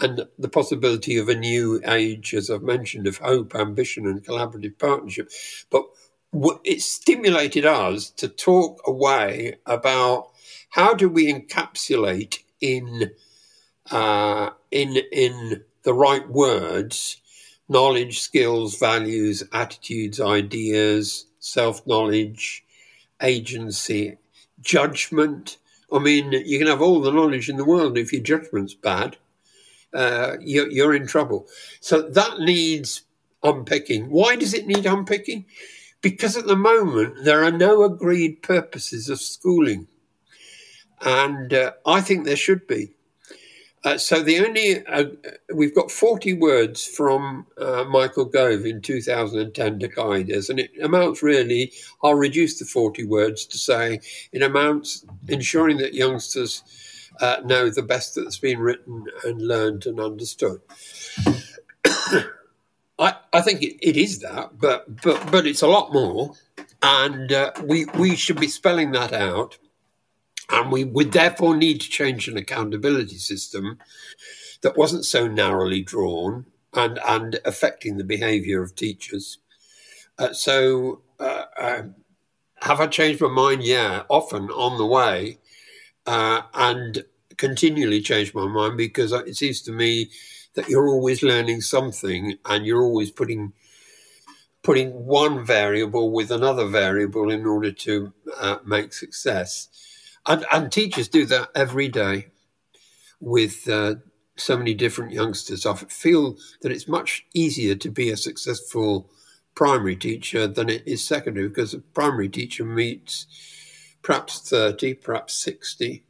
[0.00, 4.76] and the possibility of a new age, as I've mentioned, of hope, ambition, and collaborative
[4.78, 5.30] partnership.
[5.70, 5.84] But
[6.64, 10.30] it stimulated us to talk away about
[10.70, 13.12] how do we encapsulate in
[13.90, 17.18] uh, in in the right words
[17.68, 22.64] knowledge, skills, values, attitudes, ideas, self knowledge,
[23.22, 24.18] agency,
[24.62, 25.58] judgment.
[25.92, 29.16] I mean, you can have all the knowledge in the world if your judgment's bad
[29.94, 31.46] uh, you're, you're in trouble.
[31.80, 33.02] So that needs
[33.42, 34.10] unpicking.
[34.10, 35.46] Why does it need unpicking?
[36.04, 39.88] Because at the moment, there are no agreed purposes of schooling.
[41.00, 42.90] And uh, I think there should be.
[43.84, 45.06] Uh, so the only uh,
[45.54, 50.72] we've got 40 words from uh, Michael Gove in 2010 to guide us, and it
[50.82, 51.72] amounts really.
[52.02, 54.00] I'll reduce the 40 words to say
[54.30, 56.62] it amounts ensuring that youngsters
[57.22, 60.60] uh, know the best that's been written and learned and understood.
[63.04, 66.34] I, I think it, it is that, but but but it's a lot more,
[66.82, 69.58] and uh, we we should be spelling that out,
[70.50, 73.78] and we would therefore need to change an accountability system
[74.62, 79.38] that wasn't so narrowly drawn and and affecting the behaviour of teachers.
[80.18, 81.94] Uh, so, uh, um,
[82.62, 83.64] have I changed my mind?
[83.64, 85.40] Yeah, often on the way,
[86.06, 87.04] uh, and
[87.36, 90.10] continually change my mind because it seems to me
[90.54, 93.52] that you're always learning something and you're always putting
[94.62, 99.68] putting one variable with another variable in order to uh, make success.
[100.26, 102.28] And, and, teachers do that every day
[103.20, 103.96] with uh,
[104.36, 105.66] so many different youngsters.
[105.66, 109.10] I feel that it's much easier to be a successful
[109.54, 113.26] primary teacher than it is secondary because a primary teacher meets
[114.02, 116.04] perhaps 30, perhaps 60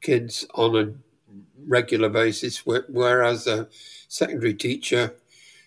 [0.00, 0.92] kids on a
[1.66, 3.68] regular basis, whereas a
[4.08, 5.14] secondary teacher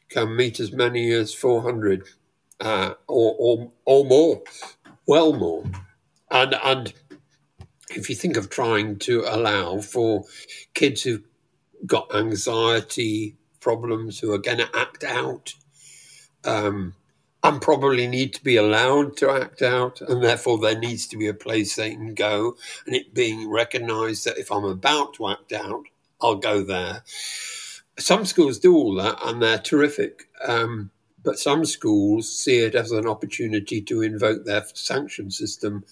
[0.10, 2.04] can meet as many as 400
[2.60, 4.42] uh, or, or, or more,
[5.08, 5.64] well more.
[6.30, 6.94] And, and
[7.90, 10.24] if you think of trying to allow for
[10.74, 11.24] kids who've
[11.86, 15.54] got anxiety problems who are going to act out
[16.46, 16.94] um,
[17.44, 21.28] and probably need to be allowed to act out, and therefore there needs to be
[21.28, 25.52] a place they can go, and it being recognised that if I'm about to act
[25.52, 25.86] out,
[26.22, 27.04] I'll go there.
[27.98, 30.30] Some schools do all that, and they're terrific.
[30.46, 30.92] Um,
[31.24, 35.84] but some schools see it as an opportunity to invoke their sanction system,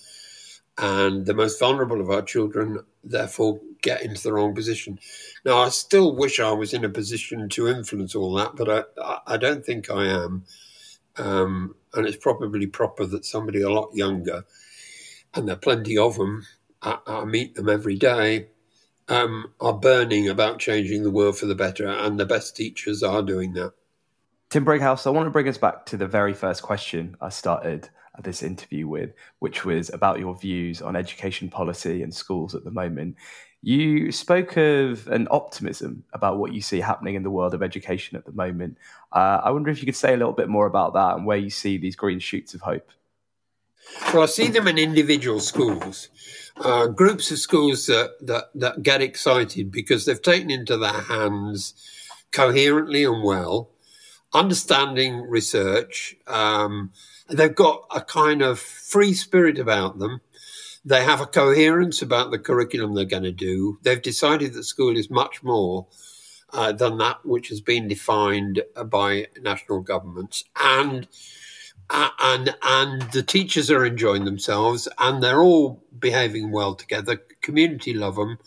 [0.78, 5.00] and the most vulnerable of our children therefore get into the wrong position.
[5.45, 9.20] Now, I still wish I was in a position to influence all that, but I,
[9.26, 10.45] I don't think I am.
[11.18, 14.45] Um, and it's probably proper that somebody a lot younger,
[15.34, 16.45] and there are plenty of them,
[16.82, 18.47] I, I meet them every day,
[19.07, 23.24] um, are burning about changing the world for the better, and the best teachers are
[23.24, 23.74] doing that.
[24.49, 27.89] Tim Brighouse, I want to bring us back to the very first question I started
[28.24, 32.72] this interview with, which was about your views on education policy and schools at the
[32.72, 33.16] moment.
[33.62, 38.18] You spoke of an optimism about what you see happening in the world of education
[38.18, 38.78] at the moment.
[39.12, 41.38] Uh, I wonder if you could say a little bit more about that and where
[41.38, 42.89] you see these green shoots of hope.
[44.14, 46.10] Well, I see them in individual schools,
[46.57, 51.74] uh, groups of schools that, that, that get excited because they've taken into their hands
[52.32, 53.72] coherently and well,
[54.34, 56.16] understanding research.
[56.28, 56.91] Um,
[57.30, 60.22] they've got a kind of free spirit about them
[60.86, 63.80] they have a coherence about the curriculum they're going to do.
[63.84, 65.88] They've decided that school is much more
[66.51, 71.07] uh, than that which has been defined by national governments, and
[71.89, 77.21] uh, and and the teachers are enjoying themselves, and they're all behaving well together.
[77.41, 78.38] Community love them,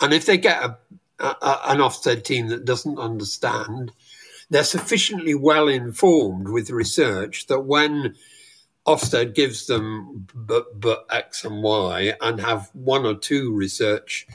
[0.00, 0.78] and if they get a,
[1.18, 3.92] a, an Ofsted team that doesn't understand,
[4.50, 8.14] they're sufficiently well informed with research that when
[8.86, 14.26] Ofsted gives them but, but X and Y and have one or two research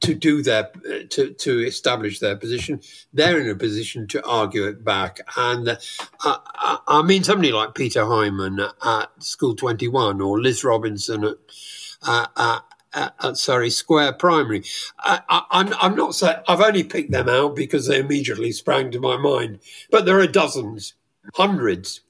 [0.00, 0.70] to do their
[1.10, 2.80] to to establish their position.
[3.12, 5.76] They're in a position to argue it back, and uh,
[6.20, 11.36] I, I, mean somebody like Peter Hyman at School Twenty One or Liz Robinson at.
[12.06, 12.60] Uh,
[12.92, 14.62] at, at Surrey Square Primary.
[15.00, 19.00] I, am I'm not saying I've only picked them out because they immediately sprang to
[19.00, 19.58] my mind,
[19.90, 20.94] but there are dozens,
[21.34, 22.02] hundreds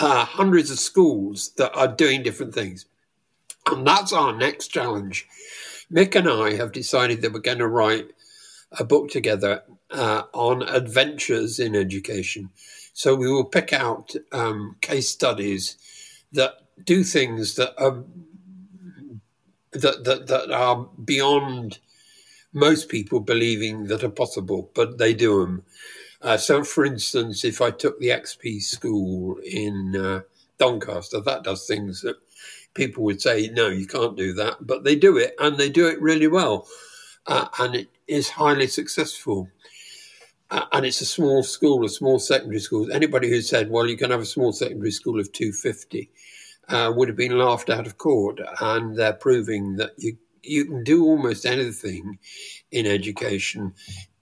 [0.00, 2.86] uh, hundreds of schools that are doing different things.
[3.66, 5.28] And that's our next challenge.
[5.92, 8.10] Mick and I have decided that we're going to write
[8.78, 12.50] a book together uh, on adventures in education.
[12.92, 15.76] So we will pick out um, case studies
[16.32, 18.04] that do things that are
[19.72, 21.78] that, that that are beyond
[22.52, 25.62] most people believing that are possible, but they do them.
[26.22, 30.20] Uh, so, for instance, if I took the XP school in uh,
[30.58, 32.16] Doncaster, that does things that
[32.74, 35.86] people would say, no, you can't do that, but they do it and they do
[35.88, 36.66] it really well.
[37.26, 39.48] Uh, and it is highly successful.
[40.50, 42.92] Uh, and it's a small school, a small secondary school.
[42.92, 46.10] Anybody who said, well, you can have a small secondary school of 250
[46.68, 48.40] uh, would have been laughed out of court.
[48.60, 52.18] And they're proving that you, you can do almost anything
[52.72, 53.74] in education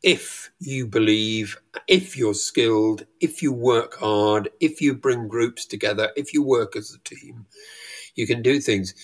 [0.02, 6.10] if you believe, if you're skilled, if you work hard, if you bring groups together,
[6.16, 7.46] if you work as a team,
[8.14, 8.94] you can do things.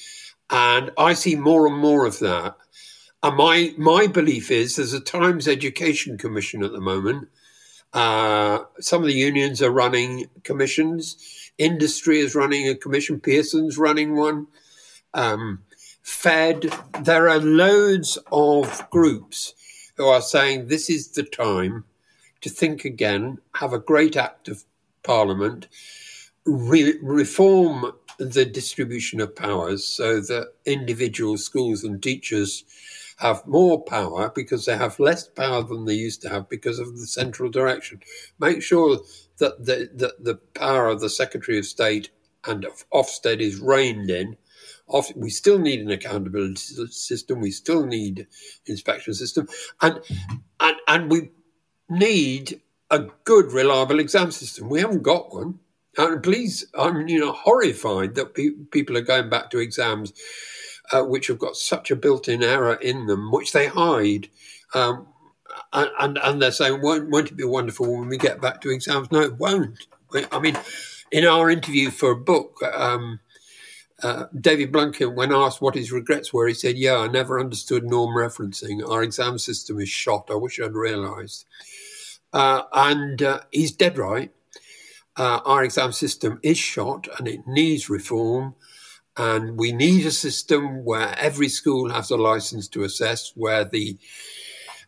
[0.51, 2.57] And I see more and more of that.
[3.23, 7.29] And my my belief is there's a Times Education Commission at the moment.
[7.93, 11.17] Uh, some of the unions are running commissions.
[11.57, 13.21] Industry is running a commission.
[13.21, 14.49] Pearson's running one.
[15.15, 15.63] Um,
[16.03, 16.73] Fed.
[17.01, 19.55] There are loads of groups
[19.97, 21.85] who are saying this is the time
[22.41, 24.65] to think again, have a great act of
[25.03, 25.67] parliament,
[26.45, 32.65] re- reform the distribution of powers so that individual schools and teachers
[33.17, 36.99] have more power because they have less power than they used to have because of
[36.99, 38.01] the central direction.
[38.39, 38.99] Make sure
[39.39, 42.11] that the, the, the power of the Secretary of State
[42.47, 44.37] and of Ofsted is reined in
[45.17, 47.41] we still need an accountability system.
[47.41, 48.27] We still need
[48.67, 49.49] inspection system,
[49.81, 50.01] and
[50.61, 51.31] and and we
[51.89, 52.61] need
[52.91, 54.69] a good, reliable exam system.
[54.69, 55.59] We haven't got one.
[55.97, 60.13] And please, I'm you know horrified that pe- people are going back to exams
[60.93, 64.29] uh, which have got such a built-in error in them, which they hide.
[64.75, 65.07] Um,
[65.73, 69.11] and, and they're saying, won't, won't it be wonderful when we get back to exams?
[69.11, 69.87] No, it won't.
[70.31, 70.57] I mean,
[71.11, 73.21] in our interview for a book, um,
[74.03, 77.85] uh, David Blunkett, when asked what his regrets were, he said, Yeah, I never understood
[77.85, 78.87] norm referencing.
[78.89, 80.31] Our exam system is shot.
[80.31, 81.47] I wish I'd realised.
[82.33, 84.33] Uh, and uh, he's dead right.
[85.17, 88.57] Uh, our exam system is shot and it needs reform.
[89.17, 93.97] And we need a system where every school has a license to assess, where the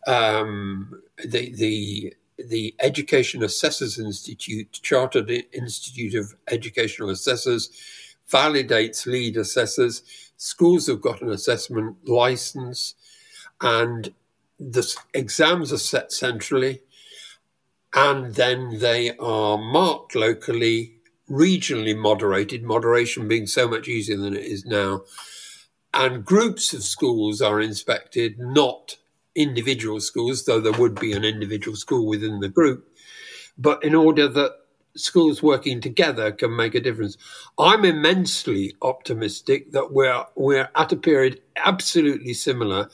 [0.05, 7.69] um, the the the Education Assessors Institute, Chartered Institute of Educational Assessors,
[8.31, 10.03] validates lead assessors.
[10.37, 12.95] Schools have got an assessment license,
[13.61, 14.13] and
[14.59, 16.81] the exams are set centrally,
[17.93, 20.93] and then they are marked locally,
[21.29, 25.03] regionally moderated, moderation being so much easier than it is now.
[25.93, 28.97] And groups of schools are inspected, not
[29.35, 32.87] individual schools, though there would be an individual school within the group,
[33.57, 34.51] but in order that
[34.97, 37.17] schools working together can make a difference.
[37.57, 42.89] I'm immensely optimistic that we're we're at a period absolutely similar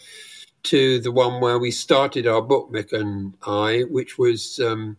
[0.64, 4.98] to the one where we started our book, Mick and I, which was um,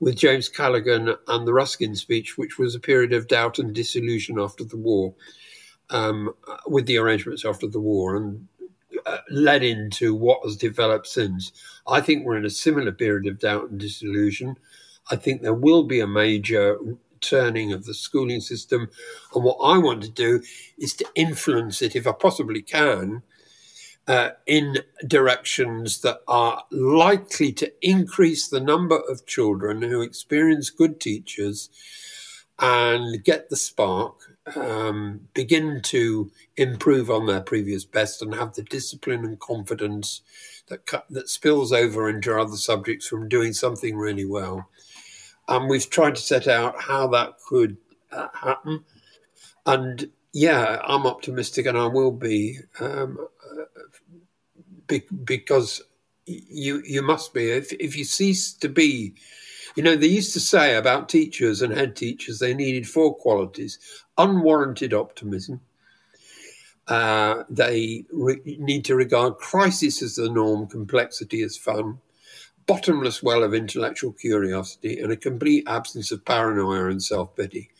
[0.00, 4.38] with James Callaghan and the Ruskin speech, which was a period of doubt and disillusion
[4.38, 5.14] after the war,
[5.90, 6.32] um,
[6.66, 8.46] with the arrangements after the war, and
[9.06, 11.52] uh, led into what has developed since.
[11.86, 14.56] I think we're in a similar period of doubt and disillusion.
[15.10, 16.78] I think there will be a major
[17.20, 18.90] turning of the schooling system.
[19.34, 20.42] And what I want to do
[20.78, 23.22] is to influence it, if I possibly can,
[24.08, 31.00] uh, in directions that are likely to increase the number of children who experience good
[31.00, 31.70] teachers
[32.58, 34.14] and get the spark,
[34.56, 40.20] um, begin to improve on their previous best, and have the discipline and confidence
[40.68, 40.80] that
[41.10, 44.68] that spills over into other subjects from doing something really well.
[45.52, 47.76] And we've tried to set out how that could
[48.10, 48.84] uh, happen.
[49.66, 53.64] And yeah, I'm optimistic, and I will be um, uh,
[54.86, 55.82] be, because
[56.24, 57.50] you you must be.
[57.50, 59.14] If if you cease to be,
[59.76, 63.78] you know, they used to say about teachers and head teachers they needed four qualities:
[64.16, 65.60] unwarranted optimism.
[66.88, 71.98] Uh, they re- need to regard crisis as the norm, complexity as fun,
[72.66, 77.70] bottomless well of intellectual curiosity and a complete absence of paranoia and self pity.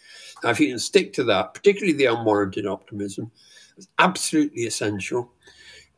[0.43, 3.31] Now, if you can stick to that, particularly the unwarranted optimism,
[3.77, 5.31] it's absolutely essential.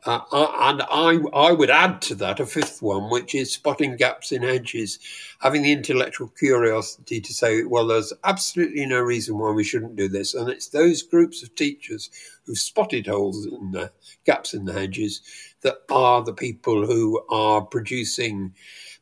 [0.05, 0.19] Uh,
[0.59, 4.43] and I, I would add to that a fifth one, which is spotting gaps in
[4.43, 4.99] hedges,
[5.39, 10.07] having the intellectual curiosity to say, well, there's absolutely no reason why we shouldn't do
[10.07, 10.35] this.
[10.35, 12.11] And it's those groups of teachers
[12.45, 13.91] who've spotted holes in the
[14.25, 15.21] gaps in the hedges
[15.61, 18.53] that are the people who are producing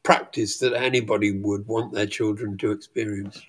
[0.04, 3.42] practice that anybody would want their children to experience.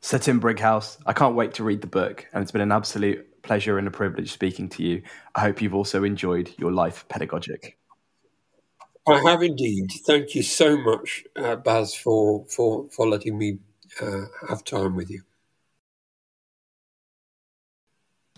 [0.00, 3.28] Sir Tim Brighouse, I can't wait to read the book, and it's been an absolute
[3.42, 5.02] pleasure and a privilege speaking to you.
[5.34, 7.76] I hope you've also enjoyed your life pedagogic.
[9.08, 9.90] I have indeed.
[10.06, 13.58] Thank you so much, uh, Baz, for, for, for letting me
[14.00, 15.22] uh, have time with you.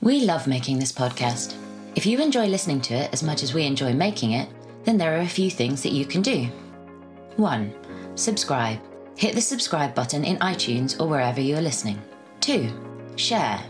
[0.01, 1.55] We love making this podcast.
[1.95, 4.49] If you enjoy listening to it as much as we enjoy making it,
[4.85, 6.49] then there are a few things that you can do.
[7.37, 7.75] 1.
[8.15, 8.81] Subscribe.
[9.17, 12.01] Hit the subscribe button in iTunes or wherever you are listening.
[12.41, 12.71] 2.
[13.17, 13.63] Share.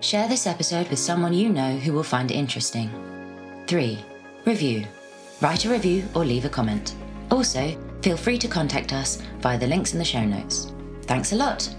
[0.00, 2.90] Share this episode with someone you know who will find it interesting.
[3.66, 3.98] 3.
[4.44, 4.86] Review.
[5.40, 6.94] Write a review or leave a comment.
[7.30, 10.72] Also, feel free to contact us via the links in the show notes.
[11.02, 11.74] Thanks a lot!